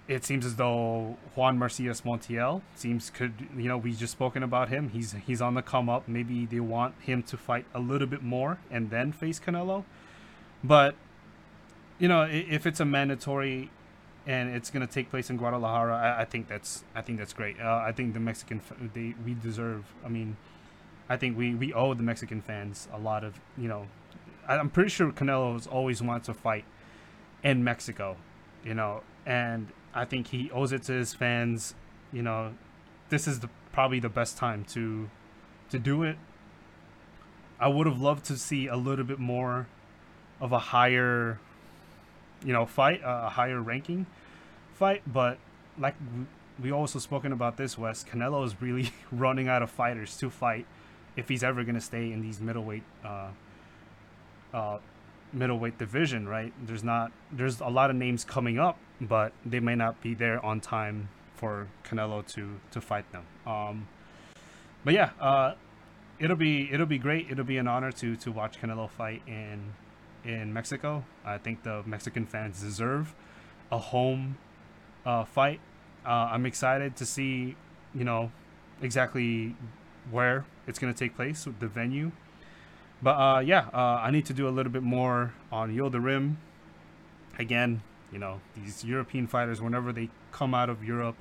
it 0.07 0.25
seems 0.25 0.45
as 0.45 0.55
though 0.55 1.17
Juan 1.35 1.57
Marcias 1.57 2.01
Montiel 2.01 2.61
seems 2.75 3.09
could 3.09 3.47
you 3.55 3.69
know 3.69 3.77
we 3.77 3.93
just 3.93 4.11
spoken 4.11 4.43
about 4.43 4.69
him. 4.69 4.89
He's 4.89 5.13
he's 5.25 5.41
on 5.41 5.53
the 5.53 5.61
come 5.61 5.89
up. 5.89 6.07
Maybe 6.07 6.45
they 6.45 6.59
want 6.59 6.95
him 6.99 7.23
to 7.23 7.37
fight 7.37 7.65
a 7.73 7.79
little 7.79 8.07
bit 8.07 8.21
more 8.21 8.59
and 8.69 8.89
then 8.89 9.11
face 9.11 9.39
Canelo. 9.39 9.85
But 10.63 10.95
you 11.99 12.07
know 12.07 12.23
if 12.23 12.65
it's 12.65 12.79
a 12.79 12.85
mandatory 12.85 13.69
and 14.25 14.49
it's 14.49 14.69
gonna 14.69 14.87
take 14.87 15.09
place 15.09 15.29
in 15.29 15.37
Guadalajara, 15.37 15.95
I, 15.95 16.21
I 16.21 16.25
think 16.25 16.47
that's 16.47 16.83
I 16.95 17.01
think 17.01 17.19
that's 17.19 17.33
great. 17.33 17.59
Uh, 17.59 17.83
I 17.85 17.91
think 17.91 18.13
the 18.13 18.19
Mexican 18.19 18.61
they 18.93 19.15
we 19.25 19.33
deserve. 19.33 19.85
I 20.05 20.09
mean, 20.09 20.37
I 21.09 21.17
think 21.17 21.37
we, 21.37 21.55
we 21.55 21.73
owe 21.73 21.93
the 21.93 22.03
Mexican 22.03 22.41
fans 22.41 22.87
a 22.93 22.99
lot 22.99 23.23
of 23.23 23.39
you 23.57 23.67
know. 23.67 23.87
I'm 24.47 24.69
pretty 24.69 24.89
sure 24.89 25.11
Canelo's 25.11 25.67
always 25.67 26.01
wanted 26.01 26.25
to 26.25 26.33
fight 26.33 26.65
in 27.43 27.63
Mexico, 27.63 28.17
you 28.63 28.73
know, 28.73 29.01
and 29.25 29.67
I 29.93 30.05
think 30.05 30.27
he 30.27 30.51
owes 30.51 30.73
it 30.73 30.83
to 30.83 30.93
his 30.93 31.13
fans. 31.13 31.75
You 32.11 32.23
know, 32.23 32.53
this 33.09 33.27
is 33.27 33.39
the 33.39 33.49
probably 33.71 33.99
the 33.99 34.09
best 34.09 34.37
time 34.37 34.65
to 34.65 35.09
to 35.69 35.79
do 35.79 36.03
it. 36.03 36.17
I 37.59 37.67
would 37.67 37.87
have 37.87 38.01
loved 38.01 38.25
to 38.25 38.37
see 38.37 38.67
a 38.67 38.75
little 38.75 39.05
bit 39.05 39.19
more 39.19 39.67
of 40.41 40.51
a 40.51 40.59
higher, 40.59 41.39
you 42.43 42.53
know, 42.53 42.65
fight, 42.65 43.01
a 43.03 43.29
higher 43.29 43.61
ranking 43.61 44.05
fight, 44.73 45.01
but 45.11 45.37
like 45.77 45.95
we 46.61 46.71
also 46.71 46.99
spoken 46.99 47.31
about 47.31 47.57
this, 47.57 47.77
Wes. 47.77 48.03
Canelo 48.03 48.45
is 48.45 48.61
really 48.61 48.91
running 49.11 49.47
out 49.47 49.61
of 49.61 49.71
fighters 49.71 50.17
to 50.17 50.29
fight 50.29 50.65
if 51.15 51.29
he's 51.29 51.43
ever 51.43 51.63
going 51.63 51.75
to 51.75 51.81
stay 51.81 52.11
in 52.11 52.21
these 52.21 52.39
middleweight 52.39 52.83
uh, 53.03 53.27
uh, 54.53 54.79
middleweight 55.31 55.77
division, 55.77 56.27
right? 56.27 56.53
There's 56.65 56.83
not 56.83 57.11
there's 57.31 57.59
a 57.59 57.67
lot 57.67 57.89
of 57.89 57.95
names 57.95 58.23
coming 58.23 58.59
up, 58.59 58.77
but 59.01 59.33
they 59.45 59.59
may 59.59 59.75
not 59.75 60.01
be 60.01 60.13
there 60.13 60.43
on 60.45 60.59
time 60.59 61.09
for 61.35 61.67
Canelo 61.83 62.25
to 62.33 62.59
to 62.71 62.81
fight 62.81 63.11
them. 63.11 63.25
Um, 63.45 63.87
but 64.85 64.93
yeah, 64.93 65.11
uh, 65.19 65.53
it'll 66.19 66.35
be 66.35 66.69
it'll 66.71 66.85
be 66.85 66.97
great. 66.97 67.27
It'll 67.29 67.45
be 67.45 67.57
an 67.57 67.67
honor 67.67 67.91
to 67.93 68.15
to 68.15 68.31
watch 68.31 68.59
Canelo 68.61 68.89
fight 68.89 69.21
in 69.27 69.73
in 70.25 70.53
Mexico. 70.53 71.03
I 71.25 71.37
think 71.37 71.63
the 71.63 71.83
Mexican 71.85 72.25
fans 72.25 72.61
deserve 72.61 73.13
a 73.71 73.77
home 73.77 74.37
uh, 75.05 75.25
fight. 75.25 75.59
Uh, 76.05 76.29
I'm 76.31 76.45
excited 76.45 76.95
to 76.97 77.05
see, 77.05 77.55
you 77.93 78.03
know, 78.03 78.31
exactly 78.81 79.55
where 80.11 80.45
it's 80.67 80.79
going 80.79 80.93
to 80.93 80.97
take 80.97 81.15
place, 81.15 81.47
the 81.59 81.67
venue. 81.67 82.11
But 83.01 83.11
uh, 83.11 83.39
yeah, 83.39 83.67
uh, 83.73 83.99
I 84.01 84.11
need 84.11 84.25
to 84.27 84.33
do 84.33 84.47
a 84.47 84.51
little 84.51 84.71
bit 84.71 84.83
more 84.83 85.33
on 85.51 85.75
Yildirim. 85.75 86.35
Again, 87.37 87.81
you 88.11 88.19
know, 88.19 88.39
these 88.55 88.85
European 88.85 89.27
fighters, 89.27 89.61
whenever 89.61 89.91
they 89.91 90.09
come 90.31 90.53
out 90.53 90.69
of 90.69 90.83
Europe, 90.83 91.15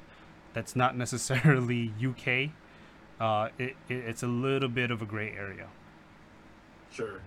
that's 0.53 0.77
not 0.77 0.97
necessarily 1.05 1.93
UK. 2.01 2.51
Uh, 3.21 3.49
it, 3.59 3.77
it, 3.89 3.95
it's 3.95 4.23
a 4.23 4.27
little 4.27 4.69
bit 4.69 4.91
of 4.91 5.03
a 5.03 5.07
gray 5.07 5.33
area. 5.37 5.69
Sure, 6.93 7.21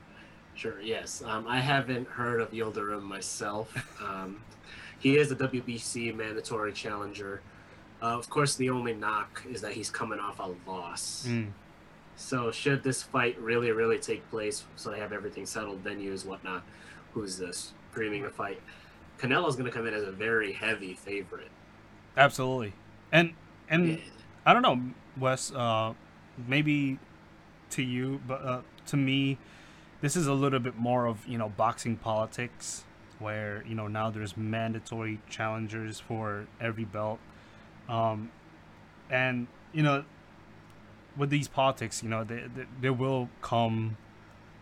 sure, 0.55 0.81
yes. 0.81 1.23
Um, 1.25 1.47
I 1.47 1.59
haven't 1.59 2.07
heard 2.07 2.41
of 2.41 2.51
Yildirim 2.51 3.03
myself. 3.03 3.73
Um, 4.03 4.41
he 4.99 5.17
is 5.17 5.31
a 5.31 5.35
WBC 5.35 6.15
mandatory 6.15 6.73
challenger. 6.73 7.41
Uh, 8.01 8.17
of 8.17 8.29
course, 8.29 8.55
the 8.55 8.69
only 8.69 8.93
knock 8.93 9.43
is 9.49 9.61
that 9.61 9.73
he's 9.73 9.89
coming 9.89 10.19
off 10.19 10.39
a 10.39 10.55
loss. 10.69 11.25
Mm. 11.27 11.51
So, 12.15 12.51
should 12.51 12.83
this 12.83 13.03
fight 13.03 13.39
really, 13.39 13.71
really 13.71 13.97
take 13.99 14.29
place, 14.29 14.63
so 14.75 14.89
they 14.89 14.99
have 14.99 15.11
everything 15.11 15.45
settled, 15.45 15.83
venues, 15.83 16.25
whatnot, 16.25 16.63
who's 17.13 17.37
this 17.37 17.73
dreaming 17.93 18.23
the 18.23 18.29
fight? 18.29 18.61
Canelo's 19.19 19.55
going 19.55 19.65
to 19.65 19.71
come 19.71 19.87
in 19.87 19.93
as 19.93 20.03
a 20.03 20.11
very 20.11 20.53
heavy 20.53 20.93
favorite. 20.93 21.51
Absolutely, 22.17 22.73
and 23.11 23.33
and 23.69 23.89
yeah. 23.89 23.97
I 24.45 24.53
don't 24.53 24.61
know, 24.61 24.81
Wes. 25.17 25.51
Uh, 25.51 25.93
maybe 26.47 26.99
to 27.71 27.81
you, 27.81 28.21
but 28.27 28.45
uh, 28.45 28.61
to 28.87 28.97
me, 28.97 29.37
this 30.05 30.15
is 30.15 30.27
a 30.27 30.33
little 30.33 30.59
bit 30.59 30.77
more 30.77 31.07
of 31.07 31.25
you 31.27 31.35
know 31.35 31.49
boxing 31.49 31.95
politics, 31.95 32.83
where 33.17 33.63
you 33.67 33.73
know 33.73 33.87
now 33.87 34.11
there's 34.11 34.37
mandatory 34.37 35.19
challengers 35.29 35.99
for 35.99 36.45
every 36.61 36.85
belt, 36.85 37.19
um, 37.89 38.31
and 39.09 39.47
you 39.73 39.81
know 39.81 40.05
with 41.17 41.31
these 41.31 41.47
politics, 41.47 42.03
you 42.03 42.09
know, 42.09 42.23
there, 42.23 42.49
there 42.81 42.93
will 42.93 43.29
come 43.41 43.97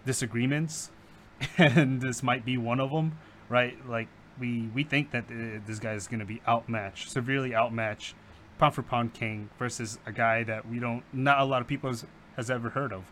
disagreements, 0.06 0.92
and 1.58 2.00
this 2.00 2.24
might 2.24 2.46
be 2.46 2.58
one 2.58 2.80
of 2.80 2.92
them, 2.92 3.18
right? 3.50 3.78
Like 3.86 4.08
we 4.40 4.70
we 4.74 4.86
think 4.86 5.12
that 5.12 5.26
uh, 5.26 5.60
this 5.68 5.80
guy 5.80 5.94
is 5.94 6.08
going 6.08 6.22
to 6.22 6.26
be 6.26 6.42
outmatched, 6.48 7.10
severely 7.10 7.54
outmatched, 7.54 8.16
pound 8.60 8.76
for 8.76 8.82
pound 8.82 9.14
king 9.14 9.50
versus 9.60 10.00
a 10.06 10.14
guy 10.14 10.44
that 10.44 10.70
we 10.70 10.80
don't, 10.80 11.04
not 11.12 11.40
a 11.40 11.44
lot 11.44 11.62
of 11.62 11.68
people 11.68 11.90
has, 11.90 12.06
has 12.38 12.50
ever 12.50 12.70
heard 12.70 12.94
of. 12.94 13.04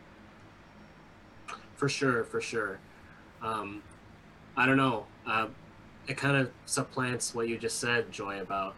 For 1.82 1.89
sure, 1.89 2.24
for 2.24 2.39
sure. 2.39 2.78
Um, 3.41 3.82
I 4.56 4.67
don't 4.67 4.78
know. 4.78 5.08
Uh, 5.26 5.48
it 6.08 6.15
kind 6.15 6.38
of 6.38 6.52
supplants 6.67 7.34
what 7.34 7.48
you 7.48 7.58
just 7.58 7.80
said, 7.80 8.12
Joy, 8.12 8.39
about 8.39 8.76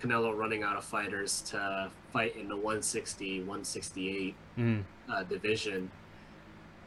Canelo 0.00 0.32
running 0.32 0.62
out 0.62 0.76
of 0.76 0.84
fighters 0.84 1.40
to 1.50 1.90
fight 2.12 2.36
in 2.36 2.46
the 2.46 2.54
160, 2.54 3.40
168 3.40 4.36
mm. 4.56 4.84
uh, 5.12 5.24
division. 5.24 5.90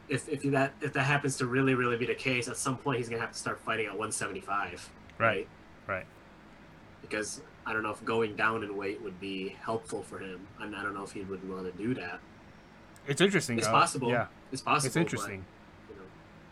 If, 0.08 0.30
if 0.30 0.40
that 0.44 0.72
if 0.80 0.94
that 0.94 1.02
happens 1.02 1.36
to 1.36 1.46
really 1.46 1.74
really 1.74 1.98
be 1.98 2.06
the 2.06 2.14
case, 2.14 2.48
at 2.48 2.56
some 2.56 2.78
point 2.78 2.96
he's 2.96 3.10
gonna 3.10 3.20
have 3.20 3.32
to 3.32 3.38
start 3.38 3.60
fighting 3.60 3.84
at 3.84 3.92
175. 3.92 4.88
Right. 5.18 5.46
Right. 5.86 6.06
Because 7.02 7.42
I 7.66 7.74
don't 7.74 7.82
know 7.82 7.90
if 7.90 8.02
going 8.06 8.34
down 8.34 8.62
in 8.62 8.74
weight 8.78 9.02
would 9.02 9.20
be 9.20 9.58
helpful 9.60 10.02
for 10.02 10.20
him, 10.20 10.46
and 10.58 10.74
I 10.74 10.82
don't 10.82 10.94
know 10.94 11.04
if 11.04 11.12
he 11.12 11.20
would 11.20 11.46
want 11.46 11.66
to 11.66 11.72
do 11.82 11.92
that. 12.00 12.20
It's 13.06 13.20
interesting. 13.20 13.58
It's 13.58 13.68
possible. 13.68 14.08
Yeah, 14.08 14.28
it's 14.52 14.62
possible. 14.62 14.86
It's 14.86 14.96
interesting. 14.96 15.44
But, 15.86 15.94
you 15.94 16.00
know. 16.00 16.06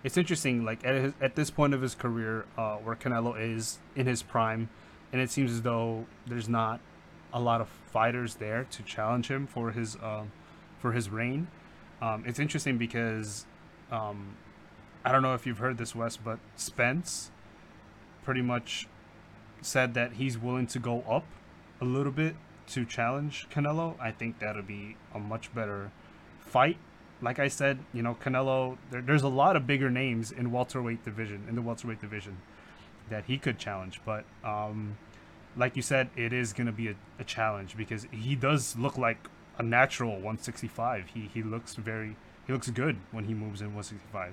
It's 0.05 0.17
interesting. 0.17 0.65
Like 0.65 0.85
at 0.85 0.95
his, 0.95 1.13
at 1.21 1.37
this 1.37 1.51
point 1.51 1.75
of 1.75 1.83
his 1.83 1.95
career, 1.95 2.47
uh, 2.57 2.77
where 2.77 2.97
Canelo 2.97 3.39
is 3.39 3.79
in 3.97 4.07
his 4.07 4.23
prime, 4.23 4.69
and 5.13 5.21
it 5.21 5.31
seems 5.31 5.51
as 5.53 5.63
though 5.63 6.07
there's 6.27 6.49
not 6.49 6.81
a 7.33 7.41
lot 7.41 7.61
of 7.61 7.69
fighters 7.69 8.37
there 8.37 8.67
to 8.71 8.83
challenge 8.83 9.29
him 9.29 9.47
for 9.47 9.73
his 9.73 9.97
um, 10.03 10.33
for 10.79 10.93
his 10.93 11.11
reign. 11.11 11.49
Um, 12.01 12.25
it's 12.27 12.39
interesting 12.39 12.79
because 12.79 13.45
um, 13.91 14.37
I 15.05 15.13
don't 15.13 15.23
know 15.23 15.35
if 15.35 15.47
you've 15.47 15.59
heard 15.59 15.79
this, 15.79 15.95
Wes, 15.95 16.17
but 16.17 16.39
Spence 16.57 17.31
pretty 18.25 18.43
much 18.43 18.87
said 19.61 19.95
that 19.95 20.13
he's 20.13 20.39
willing 20.39 20.67
to 20.69 20.79
go 20.79 21.03
up 21.09 21.25
a 21.81 21.85
little 21.85 22.13
bit 22.13 22.37
to 22.69 22.85
challenge 22.85 23.49
Canelo. 23.51 23.95
I 23.99 24.11
think 24.11 24.39
that'll 24.39 24.63
be 24.63 24.97
a 25.15 25.19
much 25.19 25.53
better 25.55 25.91
fight. 26.41 26.77
Like 27.21 27.39
I 27.39 27.49
said, 27.49 27.79
you 27.93 28.03
know, 28.03 28.17
Canelo. 28.23 28.79
There, 28.91 29.03
there's 29.03 29.23
a 29.23 29.29
lot 29.29 29.57
of 29.57 29.67
bigger 29.67 29.91
names 29.91 30.31
in 30.31 30.53
welterweight 30.53 31.05
division 31.05 31.45
in 31.49 31.55
the 31.57 31.63
welterweight 31.63 32.01
division 32.01 32.39
that 33.11 33.25
he 33.25 33.39
could 33.39 33.59
challenge. 33.59 34.01
But 34.05 34.25
um, 34.45 34.97
like 35.57 35.77
you 35.77 35.83
said, 35.83 36.11
it 36.17 36.33
is 36.33 36.53
going 36.53 36.67
to 36.67 36.73
be 36.73 36.89
a, 36.89 36.95
a, 37.19 37.25
challenge 37.25 37.77
because 37.77 38.07
he 38.11 38.35
does 38.35 38.77
look 38.77 38.97
like 38.97 39.29
a 39.59 39.63
natural 39.63 40.13
165. 40.13 41.09
He 41.15 41.31
he 41.33 41.43
looks 41.43 41.75
very 41.75 42.17
he 42.47 42.53
looks 42.53 42.71
good 42.71 42.97
when 43.11 43.25
he 43.25 43.35
moves 43.35 43.61
in 43.61 43.69
165. 43.69 44.33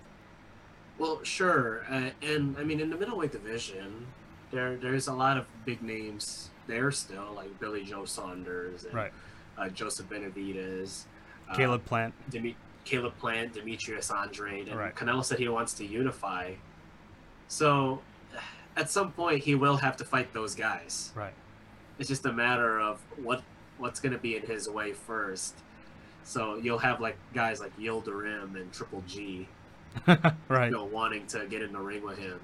Well, 0.98 1.24
sure, 1.24 1.86
uh, 1.89 2.12
and 2.21 2.56
I 2.58 2.63
mean 2.63 2.80
in 2.80 2.89
the 2.89 2.98
middleweight 2.98 3.32
division, 3.32 4.08
there 4.52 4.78
there's 4.78 5.08
a 5.08 5.13
lot 5.13 5.38
of 5.38 5.45
big 5.65 5.82
names 5.82 6.50
there 6.67 6.91
still, 6.91 7.34
like 7.36 7.60
Billy 7.60 7.84
Joe 7.84 8.06
Saunders, 8.06 8.86
and, 8.86 8.93
right? 8.93 9.12
Uh, 9.58 9.69
Joseph 9.69 10.10
Benavidez, 10.10 11.06
Caleb 11.56 11.82
uh, 11.86 11.88
Plant, 11.88 12.13
Demi- 12.30 12.58
Caleb 12.86 13.17
Plant, 13.19 13.54
Demetrius 13.54 14.12
Andrade, 14.12 14.69
and 14.69 14.80
right. 14.80 14.95
Canelo 14.95 15.24
said 15.26 15.39
he 15.39 15.48
wants 15.50 15.74
to 15.74 15.86
unify. 15.86 16.54
So 17.48 18.02
at 18.78 18.89
some 18.89 19.12
point 19.12 19.43
he 19.43 19.56
will 19.56 19.78
have 19.78 19.98
to 19.98 20.06
fight 20.06 20.34
those 20.34 20.56
guys. 20.56 21.12
Right. 21.15 21.34
It's 22.00 22.10
just 22.10 22.26
a 22.26 22.32
matter 22.32 22.80
of 22.80 23.00
what 23.17 23.43
what's 23.78 24.00
going 24.00 24.13
to 24.13 24.19
be 24.19 24.38
in 24.38 24.43
his 24.43 24.69
way 24.69 24.93
first. 24.93 25.56
So 26.24 26.56
you'll 26.56 26.80
have 26.80 27.00
like 27.02 27.17
guys 27.34 27.60
like 27.60 27.78
Yildirim 27.78 28.56
and 28.56 28.71
Triple 28.74 29.04
G, 29.08 29.48
right? 30.48 30.65
You 30.65 30.71
know, 30.71 30.86
wanting 30.86 31.28
to 31.28 31.45
get 31.45 31.62
in 31.62 31.74
the 31.74 31.80
ring 31.80 32.04
with 32.04 32.17
him, 32.17 32.39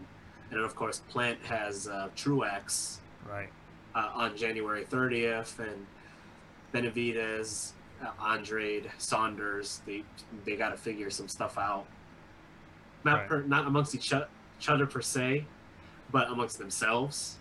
and 0.50 0.60
then 0.60 0.66
of 0.66 0.76
course 0.76 1.02
Plant 1.10 1.40
has 1.46 1.88
uh, 1.88 2.10
Truax, 2.16 3.00
right, 3.28 3.50
uh, 3.96 4.12
on 4.14 4.38
January 4.38 4.86
30th, 4.86 5.58
and 5.60 5.88
Benavidez, 6.74 7.72
uh, 7.72 7.74
Andrade, 8.24 8.92
Saunders. 8.98 9.82
They 9.86 10.04
they 10.46 10.56
got 10.56 10.70
to 10.70 10.78
figure 10.78 11.10
some 11.10 11.28
stuff 11.28 11.58
out. 11.58 11.86
Not 13.04 13.20
right. 13.20 13.28
per, 13.28 13.42
not 13.44 13.68
amongst 13.68 13.96
each 13.96 14.14
other 14.14 14.86
per 14.86 15.02
se, 15.02 15.46
but 16.12 16.30
amongst 16.30 16.58
themselves. 16.58 17.38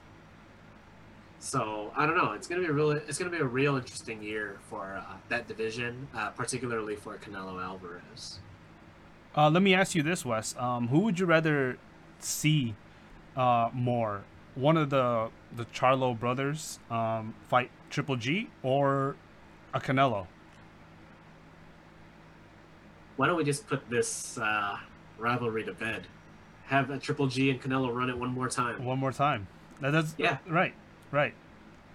So 1.38 1.90
I 1.96 2.07
don't 2.07 2.16
know. 2.16 2.33
It's 2.33 2.46
gonna 2.46 2.61
be 2.61 2.68
a 2.68 2.73
really, 2.73 3.01
it's 3.09 3.18
gonna 3.18 3.31
be 3.31 3.38
a 3.38 3.44
real 3.44 3.77
interesting 3.77 4.23
year 4.23 4.59
for 4.68 5.03
uh, 5.07 5.14
that 5.31 5.49
division, 5.49 6.09
uh, 6.14 6.31
particularly 6.31 6.96
for 6.96 7.16
Canelo 7.16 7.62
Alvarez. 7.62 8.40
Uh, 9.35 9.49
let 9.49 9.62
me 9.62 9.75
ask 9.75 9.94
you 9.94 10.03
this, 10.03 10.25
Wes. 10.25 10.55
Um, 10.59 10.88
who 10.88 11.01
would 11.01 11.18
you 11.18 11.27
rather 11.27 11.79
see 12.18 12.75
uh, 13.37 13.70
more? 13.73 14.23
One 14.55 14.77
of 14.77 14.90
the 14.90 15.31
the 15.57 15.64
Charlo 15.66 16.18
brothers 16.18 16.79
um, 16.90 17.35
fight 17.49 17.70
Triple 17.88 18.16
G 18.16 18.51
or 18.62 19.16
a 19.73 19.81
Canelo? 19.81 20.27
Why 23.20 23.26
don't 23.26 23.37
we 23.37 23.44
just 23.44 23.66
put 23.66 23.90
this 23.90 24.38
uh, 24.38 24.78
rivalry 25.18 25.62
to 25.64 25.74
bed? 25.74 26.06
have 26.70 26.88
a 26.88 26.98
Triple 26.98 27.26
G 27.26 27.50
and 27.50 27.61
Canelo 27.61 27.92
run 27.94 28.09
it 28.09 28.16
one 28.16 28.30
more 28.30 28.48
time. 28.48 28.83
One 28.85 28.98
more 28.98 29.12
time. 29.12 29.48
That, 29.80 29.90
that's 29.90 30.14
yeah. 30.16 30.38
Right, 30.48 30.72
right. 31.11 31.35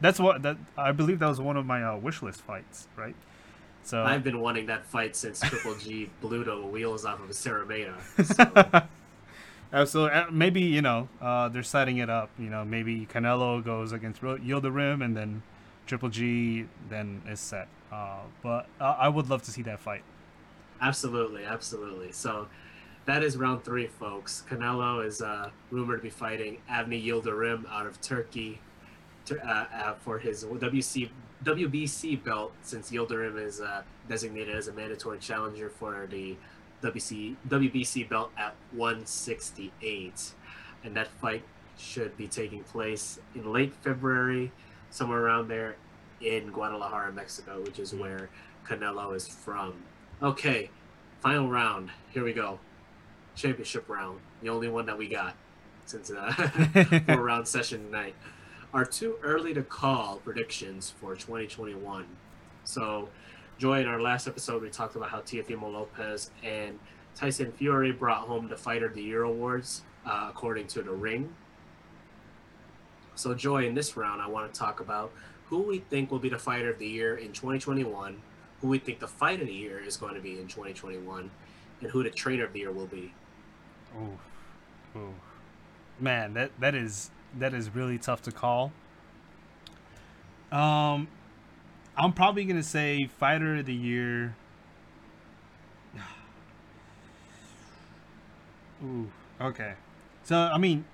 That's 0.01 0.19
what 0.19 0.41
that 0.43 0.57
I 0.77 0.91
believe 0.91 1.19
that 1.19 1.29
was 1.29 1.39
one 1.39 1.55
of 1.55 1.65
my 1.65 1.81
uh, 1.81 1.97
wish 1.97 2.21
list 2.21 2.41
fights. 2.41 2.87
Right. 2.95 3.15
So 3.83 4.03
I've 4.03 4.23
been 4.23 4.39
wanting 4.39 4.65
that 4.65 4.85
fight 4.85 5.15
since 5.15 5.39
Triple 5.39 5.75
G 5.75 6.09
blew 6.21 6.43
the 6.43 6.57
wheels 6.57 7.05
off 7.05 7.21
of 7.21 7.29
Szeremeta. 7.29 7.95
So. 8.23 8.83
Absolutely. 9.73 10.15
Uh, 10.15 10.29
maybe 10.29 10.61
you 10.61 10.81
know 10.81 11.07
uh, 11.21 11.47
they're 11.49 11.63
setting 11.63 11.97
it 11.97 12.09
up. 12.09 12.29
You 12.37 12.49
know, 12.49 12.65
maybe 12.65 13.07
Canelo 13.11 13.63
goes 13.63 13.93
against 13.93 14.21
Rim, 14.21 15.01
and 15.01 15.15
then 15.15 15.41
Triple 15.87 16.09
G 16.09 16.67
then 16.89 17.21
is 17.27 17.39
set. 17.39 17.69
Uh, 17.91 18.19
but 18.43 18.67
I 18.79 19.07
would 19.07 19.29
love 19.29 19.41
to 19.43 19.51
see 19.51 19.61
that 19.63 19.79
fight. 19.79 20.03
Absolutely, 20.85 21.43
absolutely. 21.45 22.11
So 22.11 22.47
that 23.05 23.23
is 23.23 23.37
round 23.37 23.63
three, 23.63 23.87
folks. 23.87 24.43
Canelo 24.47 25.03
is 25.03 25.19
uh, 25.19 25.49
rumored 25.71 25.97
to 26.01 26.03
be 26.03 26.11
fighting 26.11 26.59
Avni 26.69 27.03
Yildirim 27.03 27.67
out 27.71 27.87
of 27.87 27.99
Turkey 28.01 28.61
uh, 29.31 29.47
uh, 29.49 29.93
for 29.95 30.19
his 30.19 30.43
WC, 30.43 31.09
WBC 31.43 32.23
belt, 32.23 32.53
since 32.61 32.91
Yildirim 32.91 33.43
is 33.43 33.61
uh, 33.61 33.81
designated 34.07 34.55
as 34.55 34.67
a 34.67 34.73
mandatory 34.73 35.17
challenger 35.17 35.69
for 35.69 36.05
the 36.05 36.37
WC, 36.83 37.35
WBC 37.49 38.07
belt 38.07 38.29
at 38.37 38.53
168. 38.71 40.33
And 40.83 40.95
that 40.95 41.07
fight 41.07 41.41
should 41.79 42.15
be 42.15 42.27
taking 42.27 42.61
place 42.61 43.19
in 43.33 43.51
late 43.51 43.73
February, 43.81 44.51
somewhere 44.91 45.19
around 45.19 45.47
there 45.47 45.77
in 46.21 46.51
Guadalajara, 46.51 47.11
Mexico, 47.11 47.59
which 47.63 47.79
is 47.79 47.95
where 47.95 48.29
Canelo 48.67 49.15
is 49.15 49.27
from. 49.27 49.73
Okay, 50.23 50.69
final 51.21 51.49
round. 51.49 51.91
Here 52.11 52.23
we 52.23 52.31
go. 52.31 52.59
Championship 53.35 53.89
round. 53.89 54.19
The 54.41 54.49
only 54.49 54.69
one 54.69 54.85
that 54.85 54.97
we 54.97 55.07
got 55.09 55.35
since 55.85 56.09
uh, 56.09 56.31
four 57.07 57.21
round 57.21 57.47
session 57.47 57.85
tonight. 57.85 58.15
Are 58.73 58.85
too 58.85 59.17
early 59.21 59.53
to 59.53 59.61
call 59.61 60.17
predictions 60.17 60.93
for 60.99 61.15
2021. 61.15 62.05
So, 62.63 63.09
Joy, 63.57 63.81
in 63.81 63.87
our 63.87 64.01
last 64.01 64.27
episode, 64.27 64.61
we 64.61 64.69
talked 64.69 64.95
about 64.95 65.09
how 65.09 65.19
Teofimo 65.19 65.71
Lopez 65.71 66.31
and 66.43 66.79
Tyson 67.13 67.51
Fury 67.53 67.91
brought 67.91 68.27
home 68.27 68.49
the 68.49 68.57
Fighter 68.57 68.87
of 68.87 68.95
the 68.95 69.03
Year 69.03 69.23
awards, 69.23 69.83
uh, 70.05 70.27
according 70.29 70.67
to 70.67 70.81
the 70.81 70.91
Ring. 70.91 71.33
So, 73.15 73.33
Joy, 73.33 73.65
in 73.65 73.75
this 73.75 73.95
round, 73.95 74.21
I 74.21 74.27
want 74.27 74.53
to 74.53 74.59
talk 74.59 74.79
about 74.79 75.11
who 75.47 75.61
we 75.61 75.79
think 75.79 76.11
will 76.11 76.19
be 76.19 76.29
the 76.29 76.39
Fighter 76.39 76.69
of 76.69 76.79
the 76.79 76.87
Year 76.87 77.15
in 77.15 77.31
2021, 77.31 78.21
who 78.61 78.67
we 78.67 78.79
think 78.79 78.99
the 78.99 79.07
Fight 79.07 79.41
of 79.41 79.47
the 79.47 79.53
Year 79.53 79.79
is 79.79 79.97
going 79.97 80.15
to 80.15 80.21
be 80.21 80.39
in 80.39 80.47
2021, 80.47 81.29
and 81.81 81.91
who 81.91 82.03
the 82.03 82.09
Trainer 82.09 82.45
of 82.45 82.53
the 82.53 82.59
Year 82.59 82.71
will 82.71 82.87
be. 82.87 83.13
Oh, 83.97 84.17
oh, 84.95 85.13
man, 85.99 86.33
that 86.33 86.51
that 86.59 86.75
is 86.75 87.11
that 87.37 87.53
is 87.53 87.73
really 87.73 87.97
tough 87.97 88.21
to 88.23 88.31
call. 88.31 88.71
Um, 90.51 91.07
I'm 91.97 92.13
probably 92.13 92.45
gonna 92.45 92.63
say 92.63 93.07
Fighter 93.07 93.57
of 93.57 93.65
the 93.65 93.73
Year. 93.73 94.35
Ooh, 98.83 99.09
okay. 99.39 99.73
So 100.23 100.37
I 100.37 100.57
mean, 100.57 100.85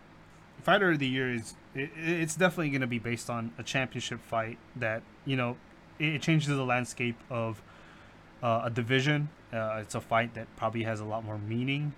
Fighter 0.63 0.91
of 0.91 0.99
the 0.99 1.07
Year 1.07 1.33
is 1.33 1.55
it, 1.73 1.91
it's 1.95 2.35
definitely 2.35 2.69
gonna 2.69 2.87
be 2.87 2.99
based 2.99 3.29
on 3.29 3.51
a 3.57 3.63
championship 3.63 4.19
fight 4.21 4.57
that 4.75 5.03
you 5.25 5.35
know 5.35 5.57
it, 6.01 6.21
changes 6.21 6.47
the 6.47 6.65
landscape 6.65 7.17
of 7.29 7.61
uh, 8.41 8.63
a 8.65 8.69
division. 8.69 9.29
Uh, 9.53 9.79
it's 9.81 9.95
a 9.95 10.01
fight 10.01 10.33
that 10.33 10.47
probably 10.55 10.83
has 10.83 10.99
a 10.99 11.05
lot 11.05 11.23
more 11.23 11.37
meaning, 11.37 11.93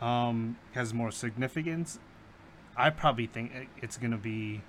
um, 0.00 0.56
has 0.72 0.92
more 0.92 1.10
significance. 1.10 1.98
I 2.76 2.90
probably 2.90 3.26
think 3.26 3.52
it's 3.80 3.96
gonna 3.96 4.18
be. 4.18 4.62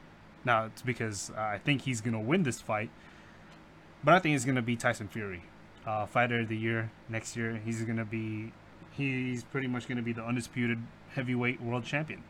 Now 0.45 0.65
it's 0.65 0.81
because 0.81 1.31
I 1.37 1.57
think 1.57 1.81
he's 1.81 2.01
gonna 2.01 2.19
win 2.19 2.43
this 2.43 2.61
fight 2.61 2.89
but 4.03 4.13
I 4.13 4.19
think 4.19 4.35
it's 4.35 4.45
gonna 4.45 4.61
be 4.61 4.75
Tyson 4.75 5.07
Fury, 5.07 5.43
uh, 5.85 6.05
fighter 6.05 6.39
of 6.41 6.47
the 6.47 6.57
year 6.57 6.91
next 7.09 7.35
year. 7.35 7.59
He's 7.63 7.81
gonna 7.83 8.05
be, 8.05 8.53
he's 8.91 9.43
pretty 9.43 9.67
much 9.67 9.87
gonna 9.87 10.01
be 10.01 10.13
the 10.13 10.23
undisputed 10.23 10.79
heavyweight 11.15 11.61
world 11.61 11.83
champion, 11.83 12.23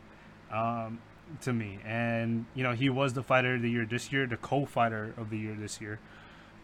um, 0.50 0.98
to 1.42 1.52
me. 1.52 1.78
And 1.84 2.46
you 2.54 2.64
know 2.64 2.72
he 2.72 2.90
was 2.90 3.12
the 3.12 3.22
fighter 3.22 3.54
of 3.54 3.62
the 3.62 3.70
year 3.70 3.86
this 3.86 4.12
year, 4.12 4.26
the 4.26 4.36
co-fighter 4.36 5.14
of 5.16 5.30
the 5.30 5.38
year 5.38 5.56
this 5.58 5.80
year, 5.80 6.00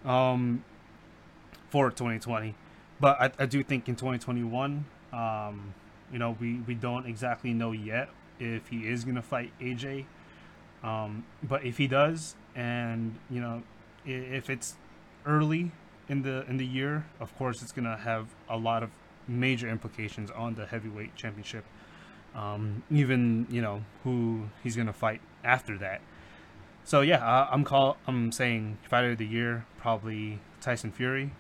um, 0.05 0.65
for 1.71 1.91
2020. 1.91 2.55
But 3.01 3.21
I, 3.21 3.31
I 3.43 3.47
do 3.47 3.63
think 3.63 3.89
in 3.89 3.97
2021, 3.97 4.85
um, 5.13 5.75
you 6.13 6.19
know, 6.19 6.37
we 6.41 6.61
we 6.67 6.75
don't 6.75 7.07
exactly 7.07 7.53
know 7.53 7.73
yet 7.73 8.09
if 8.39 8.69
he 8.69 8.89
is 8.89 9.05
gonna 9.05 9.23
fight 9.23 9.53
AJ. 9.61 10.07
Um, 10.83 11.25
but 11.43 11.65
if 11.65 11.79
he 11.79 11.87
does, 11.87 12.37
and 12.55 13.17
you 13.31 13.41
know, 13.41 13.63
if 14.05 14.49
it's 14.49 14.77
early 15.25 15.73
in 16.09 16.23
the 16.23 16.45
in 16.49 16.57
the 16.57 16.67
year, 16.67 17.07
of 17.21 17.37
course, 17.37 17.63
it's 17.63 17.73
gonna 17.73 17.97
have 17.97 18.29
a 18.49 18.57
lot 18.57 18.83
of 18.83 18.91
major 19.29 19.69
implications 19.69 20.31
on 20.31 20.55
the 20.55 20.67
heavyweight 20.67 21.17
championship. 21.17 21.65
Um, 22.35 22.83
even 22.91 23.47
you 23.51 23.63
know 23.63 23.83
who 24.05 24.49
he's 24.63 24.77
gonna 24.77 24.93
fight 24.93 25.21
after 25.45 25.77
that. 25.79 26.01
So 26.87 27.01
yeah, 27.01 27.17
uh, 27.17 27.49
I'm 27.51 27.65
call 27.65 27.97
I'm 28.07 28.31
saying 28.31 28.79
fighter 28.89 29.11
of 29.11 29.19
the 29.19 29.27
year 29.27 29.67
probably 29.79 30.39
Tyson 30.61 30.93
Fury. 30.93 31.33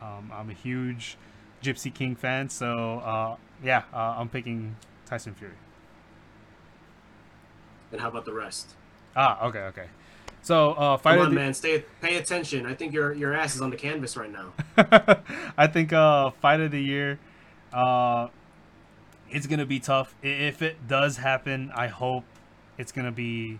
Um, 0.00 0.32
I'm 0.34 0.48
a 0.48 0.54
huge 0.54 1.18
Gypsy 1.62 1.92
King 1.92 2.16
fan, 2.16 2.48
so 2.48 2.98
uh, 3.00 3.36
yeah, 3.62 3.82
uh, 3.92 4.16
I'm 4.18 4.30
picking 4.30 4.76
Tyson 5.04 5.34
Fury. 5.34 5.52
And 7.92 8.00
how 8.00 8.08
about 8.08 8.24
the 8.24 8.32
rest? 8.32 8.70
Ah, 9.14 9.46
okay, 9.46 9.60
okay. 9.60 9.86
So, 10.42 10.72
uh, 10.72 10.96
fight 10.96 11.16
Come 11.16 11.26
on, 11.26 11.28
the... 11.30 11.40
man, 11.40 11.54
stay, 11.54 11.84
pay 12.00 12.16
attention. 12.16 12.64
I 12.64 12.74
think 12.74 12.94
your 12.94 13.12
your 13.12 13.34
ass 13.34 13.54
is 13.54 13.60
on 13.60 13.68
the 13.68 13.76
canvas 13.76 14.16
right 14.16 14.32
now. 14.32 14.52
I 15.58 15.66
think 15.66 15.92
uh, 15.92 16.30
fight 16.30 16.60
of 16.60 16.70
the 16.70 16.82
year, 16.82 17.18
uh, 17.72 18.28
it's 19.30 19.46
gonna 19.46 19.66
be 19.66 19.78
tough. 19.78 20.14
If 20.22 20.62
it 20.62 20.86
does 20.88 21.18
happen, 21.18 21.70
I 21.74 21.88
hope 21.88 22.24
it's 22.78 22.92
gonna 22.92 23.12
be, 23.12 23.58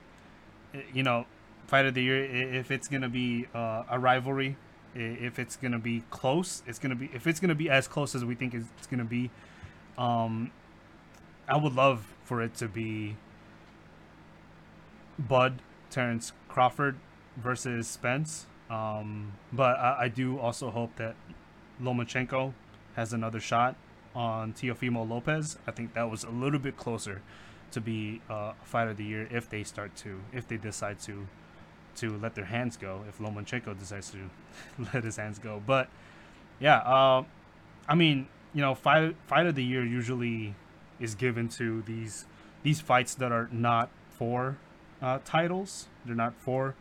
you 0.93 1.03
know, 1.03 1.27
fight 1.67 1.87
of 1.87 1.95
the 1.95 2.03
year. 2.03 2.25
If 2.25 2.71
it's 2.71 2.89
gonna 2.89 3.09
be 3.09 3.47
uh, 3.55 3.85
a 3.89 3.99
rivalry, 3.99 4.57
if 4.95 5.39
it's 5.39 5.57
gonna 5.57 5.79
be 5.79 6.03
close, 6.11 6.63
it's 6.67 6.79
gonna 6.79 6.95
be. 6.95 7.11
If 7.13 7.27
it's 7.27 7.41
gonna 7.41 7.55
be 7.55 7.71
as 7.71 7.89
close 7.89 8.15
as 8.15 8.25
we 8.25 8.35
think 8.35 8.55
it's 8.55 8.87
gonna 8.87 9.05
be, 9.05 9.31
um, 9.99 10.51
I 11.49 11.57
would 11.57 11.75
love 11.75 12.07
for 12.25 12.43
it 12.43 12.55
to 12.57 12.69
be 12.69 13.17
Bud 15.19 15.61
Terrence 15.91 16.33
Crawford 16.49 16.97
versus 17.37 17.87
Spence. 17.87 18.47
Um, 18.69 19.35
but 19.53 19.79
I, 19.79 19.97
I, 20.01 20.09
do 20.09 20.41
also 20.41 20.71
hope 20.71 20.97
that 20.97 21.15
Lomachenko 21.81 22.53
has 22.97 23.13
another 23.13 23.39
shot 23.39 23.77
on 24.13 24.55
Teofimo 24.55 25.09
Lopez. 25.09 25.57
I 25.69 25.71
think 25.71 25.95
that 25.95 26.11
was 26.11 26.25
a 26.25 26.31
little 26.31 26.59
bit 26.59 26.77
closer 26.77 27.23
to 27.73 27.81
be 27.81 28.21
uh, 28.31 28.53
fight 28.65 28.89
of 28.89 28.97
the 28.97 29.05
year 29.05 29.29
if 29.31 29.49
they 29.49 29.63
start 29.65 29.95
to, 29.97 30.21
if 30.33 30.47
they 30.49 30.57
decide 30.57 31.01
to, 31.01 31.27
to 31.97 32.17
let 32.19 32.35
their 32.35 32.45
hands 32.45 32.77
go. 32.77 33.03
If 33.09 33.19
Lomachenko 33.19 33.79
decides 33.79 34.11
to 34.11 34.31
let 34.95 35.05
his 35.05 35.17
hands 35.17 35.39
go, 35.39 35.63
but 35.67 35.89
yeah, 36.59 36.79
uh, 36.79 37.25
I 37.89 37.95
mean, 37.95 38.29
you 38.55 38.63
know, 38.63 38.75
fight 38.75 39.15
fight 39.27 39.47
of 39.47 39.55
the 39.55 39.65
year 39.65 39.85
usually 39.85 40.55
is 40.99 41.15
given 41.15 41.49
to 41.51 41.83
these 41.83 42.25
these 42.63 42.81
fights 42.81 43.15
that 43.17 43.31
are 43.31 43.49
not 43.53 43.91
for 44.11 44.57
uh, 45.03 45.19
titles. 45.25 45.87
They're 46.05 46.15
not 46.15 46.35
for, 46.39 46.75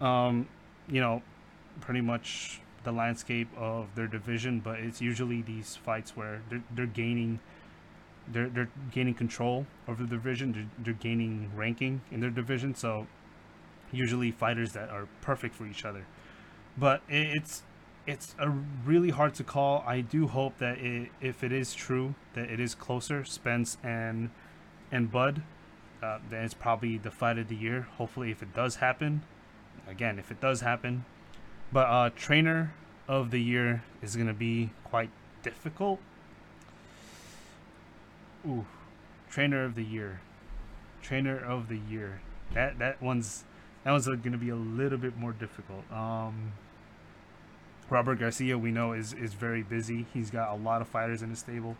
um, 0.00 0.48
you 0.88 1.00
know, 1.00 1.22
pretty 1.80 2.00
much 2.00 2.60
the 2.84 2.92
landscape 2.92 3.48
of 3.56 3.94
their 3.94 4.06
division, 4.06 4.60
but 4.60 4.80
it's 4.80 5.00
usually 5.00 5.42
these 5.42 5.76
fights 5.76 6.16
where 6.16 6.42
they're, 6.50 6.62
they're 6.74 6.86
gaining 6.86 7.40
they're, 8.32 8.48
they're 8.48 8.70
gaining 8.92 9.14
control 9.14 9.66
over 9.86 10.02
the 10.02 10.08
division 10.08 10.52
they're, 10.52 10.84
they're 10.84 10.94
gaining 10.94 11.50
ranking 11.54 12.00
in 12.10 12.20
their 12.20 12.30
division 12.30 12.74
so 12.74 13.06
usually 13.90 14.30
fighters 14.30 14.72
that 14.72 14.90
are 14.90 15.08
perfect 15.20 15.54
for 15.54 15.66
each 15.66 15.84
other 15.84 16.06
but 16.76 17.02
it's 17.08 17.62
it's 18.06 18.34
a 18.38 18.48
really 18.84 19.10
hard 19.10 19.34
to 19.34 19.44
call 19.44 19.82
i 19.86 20.00
do 20.00 20.26
hope 20.26 20.58
that 20.58 20.78
it, 20.78 21.10
if 21.20 21.42
it 21.42 21.52
is 21.52 21.74
true 21.74 22.14
that 22.34 22.50
it 22.50 22.60
is 22.60 22.74
closer 22.74 23.24
spence 23.24 23.78
and 23.82 24.30
and 24.92 25.10
bud 25.10 25.42
uh, 26.02 26.18
then 26.30 26.44
it's 26.44 26.54
probably 26.54 26.96
the 26.98 27.10
fight 27.10 27.38
of 27.38 27.48
the 27.48 27.56
year. 27.56 27.82
Hopefully, 27.96 28.30
if 28.30 28.42
it 28.42 28.54
does 28.54 28.76
happen, 28.76 29.22
again, 29.88 30.18
if 30.18 30.30
it 30.30 30.40
does 30.40 30.60
happen. 30.60 31.04
But 31.72 31.86
uh, 31.88 32.10
trainer 32.14 32.74
of 33.08 33.30
the 33.30 33.40
year 33.40 33.82
is 34.00 34.16
gonna 34.16 34.34
be 34.34 34.70
quite 34.84 35.10
difficult. 35.42 36.00
Ooh, 38.46 38.66
trainer 39.30 39.64
of 39.64 39.74
the 39.74 39.84
year, 39.84 40.20
trainer 41.02 41.38
of 41.38 41.68
the 41.68 41.76
year. 41.78 42.20
That 42.54 42.78
that 42.78 43.02
one's 43.02 43.44
that 43.84 43.90
one's 43.92 44.06
gonna 44.06 44.38
be 44.38 44.48
a 44.50 44.56
little 44.56 44.98
bit 44.98 45.16
more 45.16 45.32
difficult. 45.32 45.90
Um, 45.92 46.52
Robert 47.90 48.18
Garcia, 48.18 48.56
we 48.58 48.70
know, 48.70 48.92
is 48.92 49.12
is 49.12 49.34
very 49.34 49.62
busy. 49.62 50.06
He's 50.14 50.30
got 50.30 50.50
a 50.50 50.54
lot 50.54 50.80
of 50.80 50.88
fighters 50.88 51.22
in 51.22 51.30
his 51.30 51.38
stable. 51.40 51.76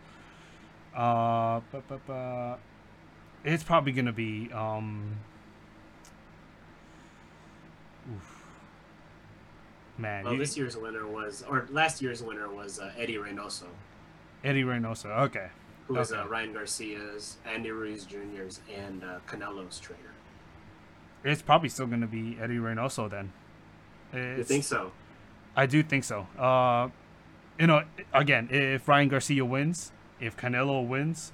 Uh, 0.95 1.61
but, 1.71 1.87
but, 1.87 1.99
but 2.07 2.57
it's 3.43 3.63
probably 3.63 3.91
gonna 3.91 4.11
be 4.11 4.49
um 4.51 5.17
oof. 8.13 8.43
Man, 9.97 10.23
Well, 10.23 10.33
you- 10.33 10.39
this 10.39 10.57
year's 10.57 10.77
winner 10.77 11.05
was, 11.07 11.43
or 11.47 11.67
last 11.71 12.01
year's 12.01 12.23
winner 12.23 12.49
was 12.49 12.79
uh, 12.79 12.91
Eddie 12.97 13.15
Reynoso, 13.17 13.65
Eddie 14.43 14.63
Reynoso. 14.63 15.05
Okay. 15.25 15.49
Who 15.89 15.95
was 15.95 16.13
Okay. 16.13 16.21
uh, 16.21 16.25
Ryan 16.27 16.53
Garcia's, 16.53 17.35
Andy 17.45 17.71
Ruiz 17.71 18.05
Jr.'s, 18.05 18.61
and 18.73 19.03
uh, 19.03 19.19
Canelo's 19.27 19.79
trainer. 19.79 20.13
It's 21.25 21.41
probably 21.41 21.67
still 21.67 21.87
going 21.87 21.99
to 22.01 22.07
be 22.07 22.37
Eddie 22.41 22.59
Reynoso 22.59 23.09
then. 23.09 23.33
You 24.13 24.43
think 24.45 24.63
so? 24.63 24.91
I 25.55 25.65
do 25.65 25.83
think 25.83 26.05
so. 26.05 26.27
Uh, 26.37 26.87
you 27.59 27.67
know, 27.67 27.83
again, 28.13 28.47
if 28.51 28.87
Ryan 28.87 29.09
Garcia 29.09 29.43
wins, 29.43 29.91
if 30.21 30.37
Canelo 30.37 30.87
wins, 30.87 31.33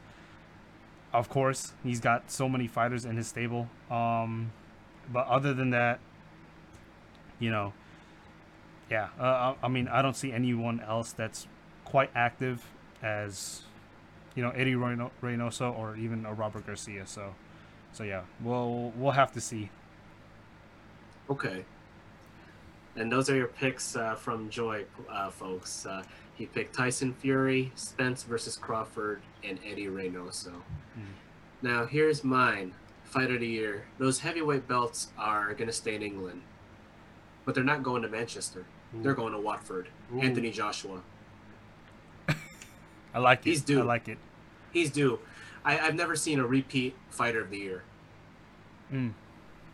of 1.14 1.30
course, 1.30 1.74
he's 1.84 2.00
got 2.00 2.32
so 2.32 2.50
many 2.50 2.66
fighters 2.68 3.06
in 3.06 3.16
his 3.16 3.28
stable. 3.28 3.70
Um, 3.92 4.52
but 5.14 5.28
other 5.28 5.54
than 5.54 5.70
that, 5.70 6.00
you 7.40 7.52
know, 7.52 7.74
yeah, 8.90 9.10
uh, 9.20 9.54
I 9.62 9.66
I 9.66 9.68
mean, 9.68 9.88
I 9.88 10.02
don't 10.02 10.16
see 10.16 10.32
anyone 10.32 10.80
else 10.80 11.12
that's 11.12 11.46
quite 11.86 12.10
active 12.16 12.66
as, 13.04 13.62
you 14.36 14.44
know, 14.44 14.50
Eddie 14.52 14.74
Reyno- 14.74 15.12
Reynoso 15.22 15.78
or 15.78 15.96
even 15.96 16.26
a 16.26 16.34
Robert 16.34 16.66
Garcia. 16.66 17.08
So, 17.08 17.34
so 17.94 18.04
yeah, 18.04 18.22
we'll 18.42 18.92
we'll 18.96 19.12
have 19.14 19.32
to 19.34 19.42
see. 19.42 19.70
Okay. 21.30 21.66
And 22.98 23.12
those 23.12 23.30
are 23.30 23.36
your 23.36 23.48
picks 23.48 23.96
uh, 23.96 24.16
from 24.16 24.50
Joy, 24.50 24.86
uh, 25.10 25.30
folks. 25.30 25.86
Uh, 25.86 26.04
he 26.36 26.46
picked 26.46 26.76
Tyson 26.76 27.14
Fury, 27.14 27.72
Spence 27.76 28.24
versus 28.24 28.56
Crawford, 28.56 29.22
and 29.44 29.60
Eddie 29.70 29.88
Reynoso. 29.88 30.52
Now, 31.62 31.86
here's 31.86 32.24
mine. 32.24 32.74
Fight 33.04 33.32
of 33.32 33.40
the 33.40 33.48
year. 33.48 33.86
Those 33.98 34.20
heavyweight 34.20 34.68
belts 34.68 35.10
are 35.18 35.54
going 35.54 35.68
to 35.68 35.74
stay 35.74 35.96
in 35.96 36.02
England. 36.04 36.42
But 37.44 37.56
they're 37.56 37.64
not 37.64 37.84
going 37.84 38.02
to 38.02 38.08
Manchester. 38.08 38.66
They're 38.94 39.14
going 39.14 39.34
to 39.34 39.40
Watford. 39.40 39.90
Ooh. 40.14 40.22
Anthony 40.22 40.52
Joshua. 40.52 41.02
I 43.16 43.20
like 43.20 43.40
it. 43.40 43.50
He's 43.50 43.62
due. 43.62 43.80
I 43.80 43.84
like 43.84 44.08
it. 44.10 44.18
He's 44.74 44.92
due. 44.92 45.20
I, 45.64 45.80
I've 45.80 45.96
never 45.96 46.16
seen 46.16 46.40
a 46.40 46.46
repeat 46.46 46.96
fighter 47.10 47.42
of 47.42 47.50
the 47.50 47.58
year. 47.58 47.84
Mm. 48.92 49.14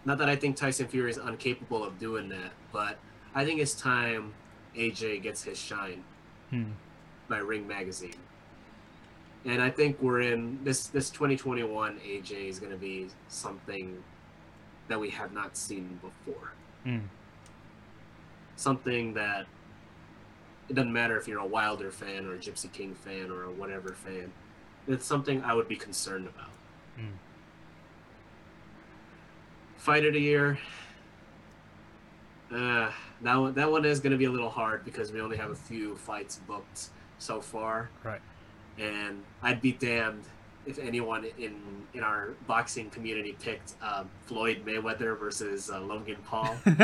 Not 0.06 0.20
that 0.20 0.30
I 0.30 0.36
think 0.36 0.56
Tyson 0.56 0.88
Fury 0.88 1.10
is 1.10 1.18
incapable 1.18 1.84
of 1.84 2.00
doing 2.00 2.30
that, 2.30 2.52
but 2.72 2.98
I 3.36 3.44
think 3.44 3.60
it's 3.60 3.74
time 3.74 4.34
AJ 4.76 5.24
gets 5.24 5.44
his 5.44 5.58
shine 5.60 6.04
Hmm. 6.52 6.72
by 7.30 7.38
Ring 7.38 7.68
Magazine. 7.68 8.16
And 9.46 9.62
I 9.62 9.70
think 9.70 10.02
we're 10.02 10.22
in 10.22 10.60
this 10.64 10.88
this 10.88 11.10
2021 11.10 11.98
AJ 12.00 12.50
is 12.50 12.60
going 12.60 12.72
to 12.72 12.78
be 12.78 13.08
something 13.30 14.04
that 14.88 15.00
we 15.00 15.10
have 15.10 15.34
not 15.34 15.58
seen 15.58 16.00
before. 16.02 16.52
Mm. 16.86 17.04
Something 18.56 19.14
that 19.14 19.48
it 20.70 20.74
doesn't 20.76 20.94
matter 20.94 21.18
if 21.18 21.28
you're 21.28 21.40
a 21.40 21.46
Wilder 21.46 21.92
fan 21.92 22.26
or 22.28 22.34
a 22.36 22.38
Gypsy 22.38 22.72
King 22.72 22.96
fan 22.96 23.30
or 23.32 23.44
a 23.44 23.52
whatever 23.52 23.94
fan. 23.94 24.32
It's 24.88 25.06
something 25.06 25.44
I 25.44 25.54
would 25.54 25.68
be 25.68 25.76
concerned 25.76 26.28
about. 26.28 26.50
Mm. 27.00 27.12
Fight 29.78 30.06
of 30.06 30.14
the 30.14 30.20
year. 30.22 30.58
Uh, 32.54 32.92
that 33.22 33.36
one, 33.36 33.54
that 33.54 33.72
one 33.72 33.86
is 33.86 34.00
going 34.00 34.12
to 34.12 34.18
be 34.18 34.26
a 34.26 34.30
little 34.32 34.50
hard 34.50 34.84
because 34.84 35.12
we 35.12 35.22
only 35.22 35.38
have 35.38 35.52
a 35.52 35.56
few 35.56 35.96
fights 35.96 36.40
booked 36.48 36.90
so 37.18 37.40
far, 37.40 37.90
Right. 38.04 38.20
and 38.78 39.24
I'd 39.42 39.62
be 39.62 39.72
damned 39.72 40.24
if 40.66 40.80
anyone 40.80 41.26
in 41.38 41.56
in 41.94 42.04
our 42.04 42.30
boxing 42.48 42.90
community 42.90 43.36
picked 43.42 43.74
um, 43.82 44.10
Floyd 44.26 44.64
Mayweather 44.66 45.20
versus 45.20 45.70
uh, 45.70 45.80
Logan 45.82 46.18
Paul. 46.26 46.56
if, 46.66 46.82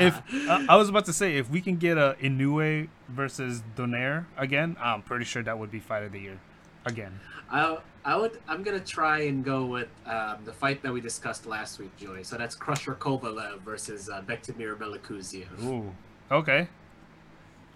if 0.00 0.48
uh, 0.48 0.64
I 0.68 0.76
was 0.76 0.88
about 0.88 1.04
to 1.04 1.12
say, 1.12 1.36
if 1.36 1.48
we 1.48 1.60
can 1.60 1.76
get 1.76 1.96
a 1.96 2.16
Inoue 2.20 2.88
versus 3.08 3.62
Donaire 3.76 4.26
again, 4.36 4.76
I'm 4.80 5.02
pretty 5.02 5.24
sure 5.24 5.42
that 5.42 5.58
would 5.58 5.70
be 5.70 5.78
fight 5.78 6.02
of 6.02 6.12
the 6.12 6.20
year 6.20 6.40
again. 6.84 7.20
I 7.50 7.78
I 8.04 8.16
would 8.16 8.40
I'm 8.48 8.62
gonna 8.62 8.80
try 8.80 9.22
and 9.22 9.44
go 9.44 9.66
with 9.66 9.88
um, 10.06 10.38
the 10.44 10.52
fight 10.52 10.82
that 10.82 10.92
we 10.92 11.00
discussed 11.00 11.46
last 11.46 11.78
week, 11.78 11.96
Joey. 11.98 12.24
So 12.24 12.36
that's 12.36 12.54
Crusher 12.54 12.94
Kovalev 12.94 13.60
versus 13.60 14.08
uh, 14.08 14.22
Bektimir 14.22 14.76
Melikuziev. 14.76 15.62
Ooh. 15.64 15.92
Okay. 16.30 16.68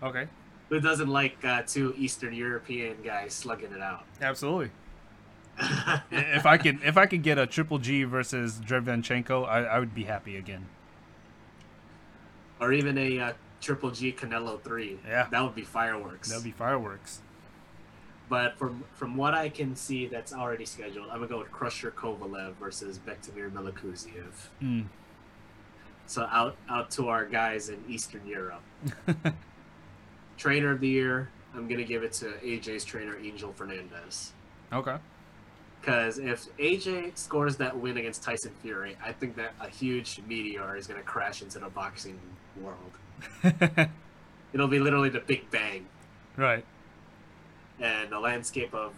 Okay. 0.02 0.28
Who 0.74 0.80
doesn't 0.80 1.06
like 1.06 1.36
uh, 1.44 1.62
two 1.64 1.94
Eastern 1.96 2.34
European 2.34 2.96
guys 3.04 3.32
slugging 3.32 3.70
it 3.70 3.80
out? 3.80 4.02
Absolutely. 4.20 4.72
if 6.10 6.46
I 6.46 6.58
could, 6.58 6.80
if 6.82 6.96
I 6.96 7.06
could 7.06 7.22
get 7.22 7.38
a 7.38 7.46
Triple 7.46 7.78
G 7.78 8.02
versus 8.02 8.58
Derevyanchenko, 8.58 9.46
I, 9.46 9.62
I 9.62 9.78
would 9.78 9.94
be 9.94 10.02
happy 10.02 10.36
again. 10.36 10.66
or 12.60 12.72
even 12.72 12.98
a 12.98 13.20
uh, 13.20 13.32
Triple 13.60 13.92
G 13.92 14.12
Canelo 14.12 14.60
three. 14.60 14.98
Yeah. 15.06 15.28
that 15.30 15.44
would 15.44 15.54
be 15.54 15.62
fireworks. 15.62 16.30
That'd 16.30 16.42
be 16.42 16.50
fireworks. 16.50 17.20
But 18.28 18.58
from 18.58 18.82
from 18.94 19.16
what 19.16 19.32
I 19.32 19.50
can 19.50 19.76
see, 19.76 20.08
that's 20.08 20.32
already 20.32 20.64
scheduled. 20.64 21.06
I'm 21.08 21.18
gonna 21.18 21.28
go 21.28 21.38
with 21.38 21.52
Crusher 21.52 21.92
Kovalev 21.92 22.54
versus 22.54 22.98
Bektimir 22.98 23.48
Melikuziev. 23.52 24.48
Mm. 24.60 24.86
So 26.06 26.22
out 26.32 26.56
out 26.68 26.90
to 26.92 27.10
our 27.10 27.26
guys 27.26 27.68
in 27.68 27.78
Eastern 27.88 28.26
Europe. 28.26 28.62
Trainer 30.36 30.70
of 30.72 30.80
the 30.80 30.88
year, 30.88 31.30
I'm 31.54 31.68
gonna 31.68 31.84
give 31.84 32.02
it 32.02 32.12
to 32.14 32.26
AJ's 32.42 32.84
trainer 32.84 33.16
Angel 33.18 33.52
Fernandez. 33.52 34.32
Okay. 34.72 34.96
Because 35.80 36.18
if 36.18 36.46
AJ 36.58 37.16
scores 37.18 37.56
that 37.56 37.76
win 37.76 37.96
against 37.98 38.22
Tyson 38.22 38.52
Fury, 38.62 38.96
I 39.04 39.12
think 39.12 39.36
that 39.36 39.52
a 39.60 39.68
huge 39.68 40.20
meteor 40.26 40.76
is 40.76 40.86
gonna 40.86 41.02
crash 41.02 41.42
into 41.42 41.58
the 41.58 41.68
boxing 41.68 42.18
world. 42.60 42.92
It'll 44.52 44.68
be 44.68 44.78
literally 44.78 45.08
the 45.10 45.20
Big 45.20 45.50
Bang, 45.50 45.86
right. 46.36 46.64
and 47.80 48.10
the 48.10 48.20
landscape 48.20 48.72
of 48.74 48.94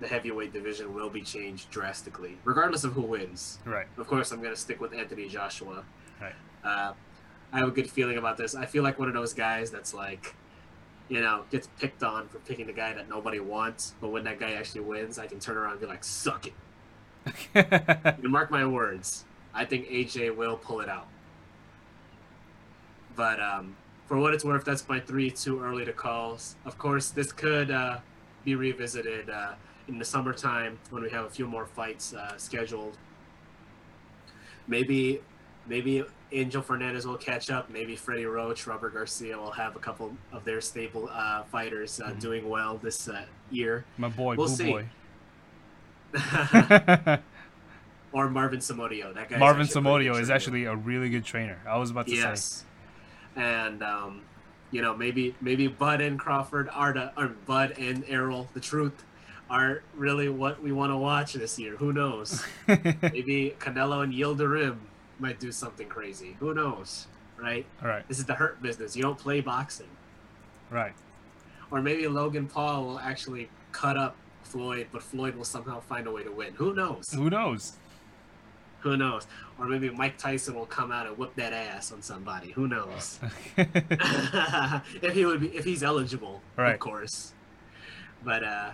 the 0.00 0.06
heavyweight 0.06 0.52
division 0.52 0.94
will 0.94 1.08
be 1.10 1.22
changed 1.22 1.70
drastically, 1.70 2.36
regardless 2.44 2.84
of 2.84 2.92
who 2.92 3.02
wins. 3.02 3.58
Right. 3.64 3.86
Of 3.96 4.06
course, 4.06 4.30
I'm 4.32 4.40
going 4.40 4.54
to 4.54 4.60
stick 4.60 4.80
with 4.80 4.92
Anthony 4.92 5.28
Joshua. 5.28 5.84
Right. 6.20 6.34
Uh, 6.64 6.92
I 7.52 7.58
have 7.58 7.68
a 7.68 7.70
good 7.70 7.90
feeling 7.90 8.18
about 8.18 8.36
this. 8.36 8.54
I 8.54 8.66
feel 8.66 8.82
like 8.82 8.98
one 8.98 9.08
of 9.08 9.14
those 9.14 9.32
guys 9.34 9.70
that's 9.70 9.94
like, 9.94 10.34
you 11.14 11.20
know, 11.20 11.44
gets 11.48 11.68
picked 11.78 12.02
on 12.02 12.26
for 12.26 12.40
picking 12.40 12.66
the 12.66 12.72
guy 12.72 12.92
that 12.92 13.08
nobody 13.08 13.38
wants, 13.38 13.94
but 14.00 14.08
when 14.08 14.24
that 14.24 14.40
guy 14.40 14.54
actually 14.54 14.80
wins, 14.80 15.16
I 15.16 15.28
can 15.28 15.38
turn 15.38 15.56
around 15.56 15.70
and 15.72 15.80
be 15.80 15.86
like, 15.86 16.02
suck 16.02 16.48
it. 16.48 16.54
And 17.54 18.24
mark 18.24 18.50
my 18.50 18.66
words, 18.66 19.24
I 19.54 19.64
think 19.64 19.86
AJ 19.88 20.34
will 20.34 20.56
pull 20.56 20.80
it 20.80 20.88
out. 20.88 21.06
But 23.14 23.40
um, 23.40 23.76
for 24.06 24.18
what 24.18 24.34
it's 24.34 24.44
worth, 24.44 24.64
that's 24.64 24.88
my 24.88 24.98
three 24.98 25.30
too 25.30 25.62
early 25.62 25.84
to 25.84 25.92
call. 25.92 26.36
Of 26.64 26.78
course, 26.78 27.10
this 27.10 27.30
could 27.30 27.70
uh, 27.70 27.98
be 28.44 28.56
revisited 28.56 29.30
uh, 29.30 29.52
in 29.86 30.00
the 30.00 30.04
summertime 30.04 30.80
when 30.90 31.04
we 31.04 31.10
have 31.10 31.26
a 31.26 31.30
few 31.30 31.46
more 31.46 31.64
fights 31.64 32.12
uh, 32.12 32.36
scheduled. 32.38 32.98
Maybe, 34.66 35.20
maybe 35.66 36.04
Angel 36.32 36.60
Fernandez 36.62 37.06
will 37.06 37.16
catch 37.16 37.50
up. 37.50 37.70
Maybe 37.70 37.94
Freddie 37.96 38.26
Roach, 38.26 38.66
Robert 38.66 38.94
Garcia 38.94 39.38
will 39.38 39.52
have 39.52 39.76
a 39.76 39.78
couple 39.78 40.16
of 40.32 40.44
their 40.44 40.60
staple 40.60 41.08
uh, 41.12 41.44
fighters 41.44 42.00
uh, 42.00 42.10
Mhm. 42.10 42.20
doing 42.20 42.48
well 42.48 42.78
this 42.82 43.08
uh, 43.08 43.24
year. 43.50 43.84
My 43.98 44.08
boy, 44.08 44.34
We'll 44.36 44.48
see. 44.48 44.70
Boy. 44.70 44.86
or 48.12 48.30
Marvin 48.30 48.60
Somodio. 48.60 49.12
That 49.14 49.28
guy. 49.28 49.38
Marvin 49.38 49.66
Somodio 49.66 50.18
is 50.20 50.30
actually 50.30 50.64
a 50.64 50.74
really 50.76 51.08
good 51.10 51.24
trainer. 51.24 51.58
I 51.68 51.78
was 51.78 51.90
about 51.90 52.06
to 52.06 52.12
say. 52.12 52.18
yes. 52.18 52.64
And 53.36 53.82
um, 53.82 54.22
you 54.70 54.80
know 54.82 54.96
maybe 54.96 55.34
maybe 55.40 55.66
Bud 55.68 56.00
and 56.00 56.18
Crawford 56.18 56.68
are 56.72 56.92
the 56.92 57.12
or 57.20 57.28
Bud 57.46 57.72
and 57.78 58.04
Errol 58.08 58.48
the 58.54 58.60
Truth 58.60 59.04
are 59.50 59.82
really 59.94 60.28
what 60.28 60.62
we 60.62 60.72
want 60.72 60.90
to 60.92 60.96
watch 60.96 61.32
this 61.34 61.58
year. 61.58 61.76
Who 61.76 61.92
knows? 61.92 62.44
maybe 62.68 63.54
Canelo 63.58 64.02
and 64.04 64.12
Yildirim 64.14 64.76
might 65.20 65.40
do 65.40 65.52
something 65.52 65.88
crazy. 65.88 66.36
Who 66.40 66.54
knows? 66.54 67.06
Right? 67.36 67.66
All 67.82 67.88
right. 67.88 68.06
This 68.08 68.18
is 68.18 68.24
the 68.24 68.34
hurt 68.34 68.62
business. 68.62 68.96
You 68.96 69.02
don't 69.02 69.18
play 69.18 69.40
boxing. 69.40 69.88
Right. 70.70 70.94
Or 71.70 71.82
maybe 71.82 72.06
Logan 72.06 72.46
Paul 72.46 72.84
will 72.84 72.98
actually 73.00 73.48
cut 73.72 73.96
up 73.96 74.16
Floyd, 74.44 74.86
but 74.92 75.02
Floyd 75.02 75.34
will 75.34 75.44
somehow 75.44 75.80
find 75.80 76.06
a 76.06 76.12
way 76.12 76.22
to 76.22 76.30
win. 76.30 76.54
Who 76.54 76.74
knows? 76.74 77.12
Who 77.12 77.28
knows? 77.30 77.72
Who 78.80 78.96
knows? 78.96 79.26
Or 79.58 79.66
maybe 79.66 79.88
Mike 79.90 80.18
Tyson 80.18 80.54
will 80.54 80.66
come 80.66 80.92
out 80.92 81.06
and 81.06 81.16
whip 81.16 81.34
that 81.36 81.52
ass 81.52 81.90
on 81.90 82.02
somebody. 82.02 82.52
Who 82.52 82.68
knows? 82.68 83.18
if 83.56 85.14
he 85.14 85.24
would 85.24 85.40
be, 85.40 85.48
if 85.48 85.64
he's 85.64 85.82
eligible, 85.82 86.42
Right. 86.56 86.74
of 86.74 86.80
course. 86.80 87.32
But 88.24 88.44
uh, 88.44 88.70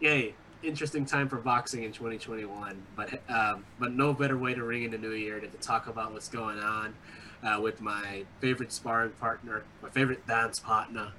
yay, 0.00 0.34
interesting 0.62 1.04
time 1.04 1.28
for 1.28 1.36
boxing 1.36 1.84
in 1.84 1.92
2021. 1.92 2.82
But 2.96 3.20
um, 3.28 3.64
but 3.78 3.92
no 3.92 4.12
better 4.12 4.36
way 4.36 4.54
to 4.54 4.64
ring 4.64 4.84
in 4.84 4.90
the 4.90 4.98
new 4.98 5.12
year 5.12 5.40
than 5.40 5.50
to 5.50 5.58
talk 5.58 5.86
about 5.86 6.12
what's 6.12 6.28
going 6.28 6.58
on 6.58 6.94
uh, 7.42 7.60
with 7.60 7.80
my 7.80 8.24
favorite 8.40 8.72
sparring 8.72 9.12
partner, 9.12 9.64
my 9.82 9.90
favorite 9.90 10.26
dance 10.26 10.58
partner 10.58 11.12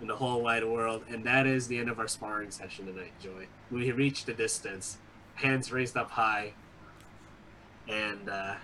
in 0.00 0.08
the 0.08 0.16
whole 0.16 0.42
wide 0.42 0.64
world, 0.64 1.04
and 1.08 1.24
that 1.24 1.46
is 1.46 1.68
the 1.68 1.78
end 1.78 1.88
of 1.88 1.98
our 1.98 2.08
sparring 2.08 2.50
session 2.50 2.86
tonight, 2.86 3.12
Joy. 3.22 3.46
We 3.70 3.92
reached 3.92 4.26
the 4.26 4.32
distance, 4.32 4.98
hands 5.36 5.70
raised 5.70 5.96
up 5.96 6.10
high, 6.10 6.54
and 7.88 8.28
uh, 8.28 8.54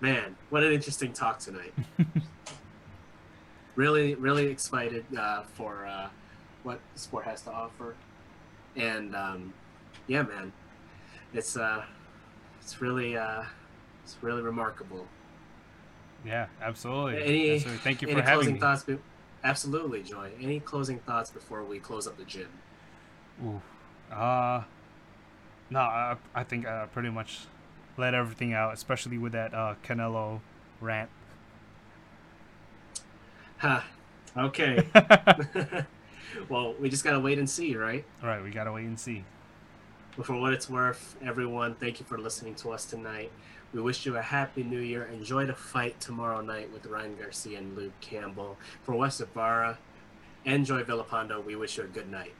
man, 0.00 0.36
what 0.50 0.62
an 0.62 0.72
interesting 0.72 1.12
talk 1.12 1.40
tonight. 1.40 1.74
really, 3.74 4.14
really 4.14 4.46
excited 4.46 5.04
uh, 5.16 5.42
for 5.54 5.86
uh, 5.86 6.08
what 6.62 6.80
the 6.94 7.00
sport 7.00 7.24
has 7.24 7.42
to 7.42 7.50
offer, 7.50 7.96
and 8.76 9.14
um, 9.14 9.52
yeah, 10.06 10.22
man, 10.22 10.52
it's 11.32 11.56
uh, 11.56 11.82
it's 12.60 12.80
really 12.80 13.16
uh, 13.16 13.42
it's 14.04 14.16
really 14.22 14.42
remarkable. 14.42 15.06
Yeah, 16.24 16.46
absolutely. 16.62 17.22
Any, 17.22 17.54
absolutely. 17.54 17.78
Thank 17.78 18.02
you 18.02 18.08
for 18.08 18.14
having 18.14 18.34
closing 18.34 18.54
me. 18.54 18.60
thoughts? 18.60 18.82
Be- 18.82 18.98
absolutely, 19.44 20.02
Joy. 20.02 20.30
Any 20.40 20.60
closing 20.60 20.98
thoughts 21.00 21.30
before 21.30 21.62
we 21.64 21.78
close 21.78 22.06
up 22.06 22.16
the 22.16 22.24
gym? 22.24 22.48
Ooh. 23.44 23.60
Uh, 24.12 24.62
no, 25.70 25.80
I, 25.80 26.16
I 26.34 26.44
think 26.44 26.66
I 26.66 26.86
pretty 26.86 27.10
much 27.10 27.40
let 27.96 28.14
everything 28.14 28.52
out, 28.52 28.74
especially 28.74 29.18
with 29.18 29.32
that 29.32 29.54
uh, 29.54 29.74
Canelo 29.84 30.40
rant. 30.80 31.10
Ha. 33.58 33.84
Okay. 34.36 34.86
well, 36.48 36.74
we 36.74 36.88
just 36.88 37.04
gotta 37.04 37.20
wait 37.20 37.38
and 37.38 37.48
see, 37.48 37.76
right? 37.76 38.04
All 38.22 38.28
right, 38.28 38.42
we 38.42 38.50
gotta 38.50 38.72
wait 38.72 38.86
and 38.86 38.98
see. 38.98 39.24
But 40.16 40.26
for 40.26 40.34
what 40.34 40.52
it's 40.52 40.68
worth, 40.68 41.16
everyone, 41.22 41.74
thank 41.76 42.00
you 42.00 42.06
for 42.06 42.18
listening 42.18 42.54
to 42.56 42.70
us 42.72 42.84
tonight. 42.84 43.30
We 43.72 43.80
wish 43.80 44.06
you 44.06 44.16
a 44.16 44.22
happy 44.22 44.62
new 44.62 44.80
year. 44.80 45.04
Enjoy 45.04 45.46
the 45.46 45.54
fight 45.54 46.00
tomorrow 46.00 46.40
night 46.40 46.72
with 46.72 46.86
Ryan 46.86 47.16
Garcia 47.16 47.58
and 47.58 47.76
Luke 47.76 47.92
Campbell. 48.00 48.56
For 48.82 48.94
West 48.94 49.20
Ibarra 49.20 49.78
and 50.44 50.64
Joy 50.64 50.82
Villapando, 50.82 51.44
we 51.44 51.54
wish 51.54 51.76
you 51.76 51.84
a 51.84 51.86
good 51.86 52.10
night. 52.10 52.32